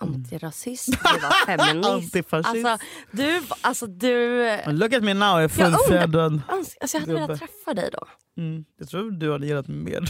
[0.00, 1.88] antirasism, det var feminist.
[1.88, 2.66] Antifascist.
[2.66, 3.42] Alltså du...
[3.60, 6.40] Alltså, du look at me now, jag är fullfjädrad.
[6.48, 8.06] Alltså jag hade velat träffa dig då.
[8.42, 10.04] Mm, jag tror du hade gillat mig mer.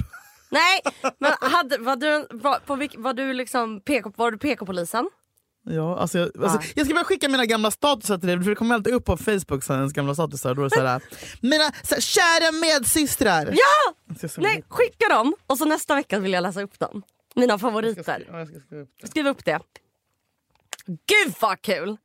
[0.50, 0.80] Nej,
[1.18, 5.08] men hade, var, du, var, på, var du liksom PK, var du PK-polisen?
[5.66, 6.68] Ja, alltså jag, alltså, Ja.
[6.74, 9.16] jag ska bara skicka mina gamla statusar till dig, för det kommer alltid upp på
[9.16, 10.54] Facebook, så här, ens gamla statusar.
[10.54, 11.02] Då är det så här,
[11.40, 13.46] mina så här, kära medsystrar.
[13.46, 13.94] Ja!
[14.10, 17.02] Alltså, jag Nej, skicka dem och så nästa vecka vill jag läsa upp dem.
[17.34, 18.02] Mina jag favoriter.
[18.02, 19.08] skriva- ja, jag ska skriva upp det.
[19.08, 19.60] Skriv upp det.
[20.86, 21.96] Gud vad kul!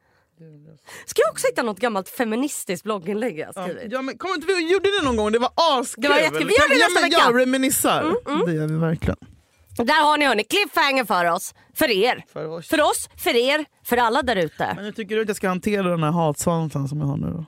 [1.06, 3.92] Ska jag också hitta något gammalt feministiskt blogginlägg jag skrivit?
[3.92, 5.32] Ja, men, kommer inte vi gjorde det någon gång?
[5.32, 6.02] Det var askul!
[6.02, 6.48] Det var jättekul.
[6.48, 7.22] Vi gör det nästa vecka.
[7.22, 8.16] Mm, Ja, reminissar.
[8.46, 9.18] Det gör vi verkligen.
[9.86, 11.54] Där har ni hörni, cliffhanger för oss.
[11.74, 12.26] För er.
[12.34, 12.68] För oss.
[12.68, 14.74] För oss, för er, för alla där ute.
[14.76, 17.28] Men hur tycker du att jag ska hantera den här hatsvansen som jag har nu
[17.28, 17.46] då?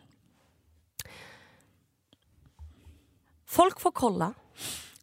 [3.47, 4.33] Folk får kolla.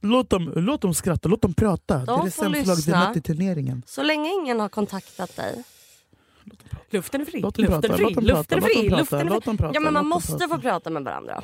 [0.01, 1.95] Låt dem, låt dem skratta, låt dem prata.
[1.99, 3.09] det är får det sämsta laget vi lyssna.
[3.09, 3.83] mött i turneringen.
[3.87, 5.65] Så länge ingen har kontaktat dig.
[6.91, 8.89] Luften är fri, Låt dem luften prata, är fri, låt dem luften är prata, fri,
[8.89, 9.63] låt dem luften är prata, låt dem fri.
[9.63, 10.49] prata, Ja men man låt dem måste prata.
[10.57, 11.43] få prata med varandra.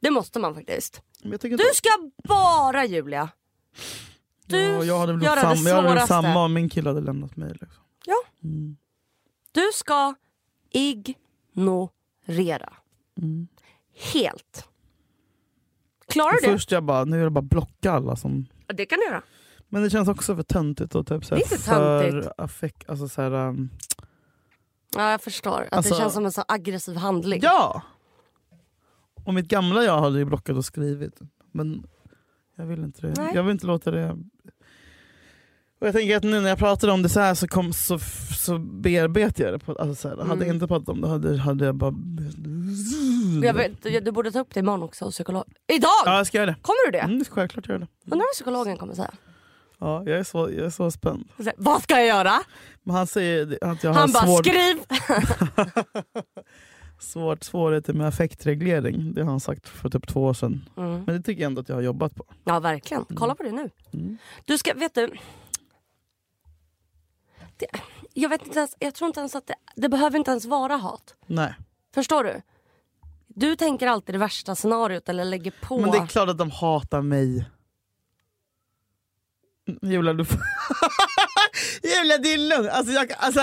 [0.00, 1.02] Det måste man faktiskt.
[1.22, 1.88] Men jag tycker Du ska
[2.28, 3.28] bara Julia.
[4.46, 6.06] Du ja, jag hade väl göra gjort det samma, jag hade svåraste.
[6.08, 7.48] samma om min kille hade lämnat mig.
[7.50, 7.82] Liksom.
[8.06, 8.14] Ja.
[8.44, 8.76] Mm.
[9.52, 10.14] Du ska
[10.70, 12.72] ignorera.
[13.20, 13.48] Mm.
[14.12, 14.68] Helt.
[16.08, 16.52] Klarar du det?
[16.52, 18.46] Först jag bara, nu är det bara blocka alla som...
[18.66, 19.22] Ja, Det kan du göra.
[19.68, 22.32] Men det känns också för töntigt och typ så här, Det är inte för töntigt.
[22.38, 23.70] affekt, alltså så här, um,
[24.96, 25.60] Ja, jag förstår.
[25.62, 27.40] Att Alltså- det känns som en så aggressiv handling.
[27.42, 27.82] Ja!
[29.24, 31.20] Och mitt gamla jag hade ju blockat och skrivit.
[31.52, 31.86] Men
[32.56, 33.14] jag vill inte det.
[33.16, 33.30] Nej.
[33.34, 34.16] Jag vill inte låta det...
[35.80, 37.98] Och jag tänker att nu när jag pratar om det så här så, kom, så,
[38.38, 39.58] så bearbetar jag det.
[39.58, 40.54] På, alltså så här, Hade jag Mm.
[40.54, 41.94] inte pratat om det hade, hade jag bara...
[43.42, 45.44] Jag vet, du, borde ta upp det imorgon också hos psykolog.
[45.72, 45.90] Idag!
[46.04, 46.56] Ja, jag ska göra det.
[46.62, 46.98] Kommer du det?
[47.04, 47.86] Mm, jag självklart göra det.
[48.04, 49.10] Undrar vad psykologen kommer säga.
[49.78, 51.28] Ja, jag, är så, jag är så spänd.
[51.36, 52.32] Säger, Vad ska jag göra?
[52.82, 54.76] Men han säger att jag har Han bara svårt, skriv!
[57.04, 59.14] svårt, svårigheter med affektreglering.
[59.14, 60.68] Det har han sagt för typ två år sedan.
[60.76, 61.04] Mm.
[61.04, 62.24] Men det tycker jag ändå att jag har jobbat på.
[62.44, 63.04] Ja verkligen.
[63.04, 63.70] Kolla på det nu.
[63.92, 64.18] Mm.
[64.44, 65.10] Du ska, vet du.
[67.56, 67.66] Det,
[68.12, 70.76] jag, vet inte ens, jag tror inte ens att det, det behöver inte ens vara
[70.76, 71.14] hat.
[71.26, 71.54] Nej.
[71.94, 72.42] Förstår du?
[73.26, 75.80] Du tänker alltid det värsta scenariot eller lägger på.
[75.80, 77.50] Men det är klart att de hatar mig.
[79.68, 80.40] Mm, Julia, du får...
[81.82, 82.70] Julia, det är lugnt.
[82.72, 83.40] Alltså, jag, alltså,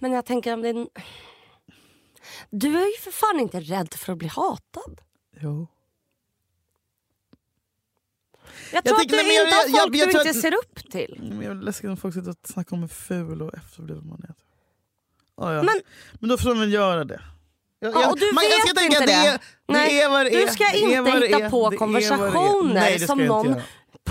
[0.00, 0.86] Men jag tänker om det är...
[2.50, 5.00] Du är ju för fan inte rädd för att bli hatad.
[5.40, 5.66] jo.
[8.72, 10.42] Jag tror tycker- att du jag- inte har jag- folk jag du tror inte att-
[10.42, 11.20] ser upp till.
[11.22, 14.22] Men jag är läskigt om folk sitter och snackar om hur ful och efterbliven man
[14.28, 14.34] är.
[15.36, 15.62] Ja, ja.
[15.62, 15.80] Men-
[16.20, 17.20] men då får de väl göra det.
[17.80, 19.30] Jag, Ja, och du man- jag ska vet tänka inte det.
[19.32, 19.38] det.
[19.66, 20.46] Nej, det är vad det du är.
[20.46, 23.60] ska Det är inte hitta på konversationer Nej, ska som jag någon.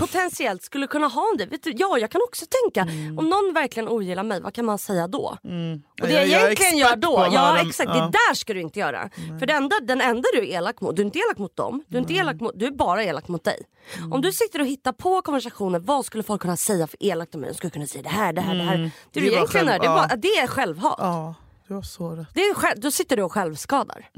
[0.00, 1.46] Potentiellt skulle kunna ha dig.
[1.46, 3.18] Vet du, ja, jag kan också tänka, Mm.
[3.18, 5.36] om någon verkligen ogillar mig, vad kan man säga då?
[5.44, 5.82] Mm.
[6.00, 8.00] Och det Jag- jag egentligen gör då, ja exakt, ja.
[8.04, 9.10] det där ska du inte göra.
[9.38, 11.82] För det enda, den enda du är elak mot, du är inte elak mot dem,
[11.88, 13.60] du är, inte elak mot, du är bara elak mot dig.
[13.98, 14.12] Mm.
[14.12, 17.40] Om du sitter och hittar på konversationer, vad skulle folk kunna säga för elakt om
[17.40, 17.50] mig?
[17.50, 18.76] De skulle kunna säga det här, det här, det här.
[18.78, 20.94] Det Det du egentligen själv- är, det är, bara, det är självhat.
[20.98, 21.34] Ja,
[21.70, 22.28] du har så rätt.
[22.34, 24.10] Det är själv, då sitter du och självskadar.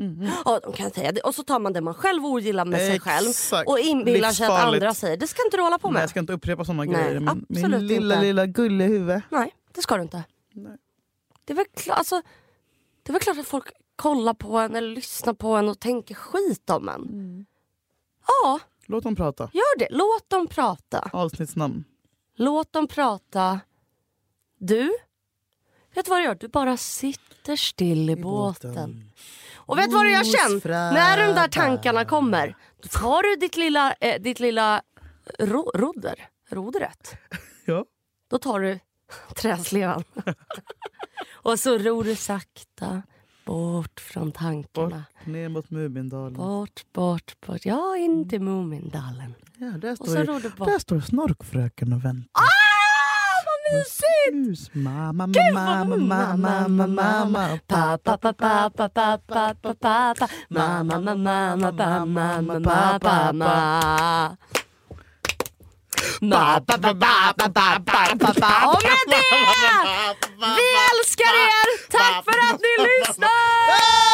[0.44, 1.12] Ja, de kan säga.
[1.24, 3.68] Och så tar man det man själv ogillar med sig själv Exakt.
[3.68, 6.02] och inbillar sig att andra säger det ska inte du hålla på Nej, med.
[6.02, 7.20] jag ska inte upprepa såna Nej, grejer.
[7.20, 8.26] Min absolut lilla, inte.
[8.26, 9.20] lilla gullehuvud.
[9.30, 10.24] Nej, det ska du inte.
[10.52, 10.76] Nej.
[11.44, 12.22] Det är, väl klart, alltså,
[13.02, 13.64] det är väl klart att folk
[13.96, 17.02] kollar på en eller lyssnar på en och tänker skit om en.
[17.02, 17.46] Mm.
[18.26, 19.50] Ja, Låt dem prata.
[19.52, 19.88] gör det.
[19.90, 21.10] Låt dem prata.
[21.12, 21.84] Avsnittsnamn.
[22.36, 23.60] Låt dem prata.
[24.58, 24.92] Du,
[25.94, 26.34] vet du vad du gör?
[26.34, 29.10] Du bara sitter still i, båten.
[29.54, 30.64] Och vet du vad du har känt?
[30.64, 34.82] När de där tankarna kommer, då tar du ditt lilla, eh, ditt lilla
[35.38, 36.14] ro, rodder,
[36.50, 37.14] rodret.
[37.64, 37.84] Ja.
[38.30, 38.78] Då tar du
[39.36, 40.04] träslevan.
[41.32, 43.02] och så ror du sakta
[43.44, 45.04] bort från Bort, tankarna.
[45.24, 46.32] ner mot Mumindalen.
[46.34, 47.66] Bort, bort, bort.
[47.66, 49.34] Ja, in till Mumindalen.
[49.58, 50.68] Ja, där Och så står, ror du bort.
[50.68, 52.30] där står snorkfröken och väntar.
[52.42, 52.48] Ah,
[53.72, 54.74] Mysigt!
[54.74, 57.60] Mamma, mamma, mamma, mamma, mamma.
[57.66, 60.26] Pappa, pappa, pappa, pappa, pappa.
[60.50, 64.36] Mamma, mamma, mamma, mamma, mamma.
[66.20, 68.52] Ba, ba, ba, ba, ba, ba, ba, ba.
[68.72, 69.22] Och med det!
[70.58, 71.68] Vi älskar er!
[71.90, 74.11] Tack för att ni lyssnar!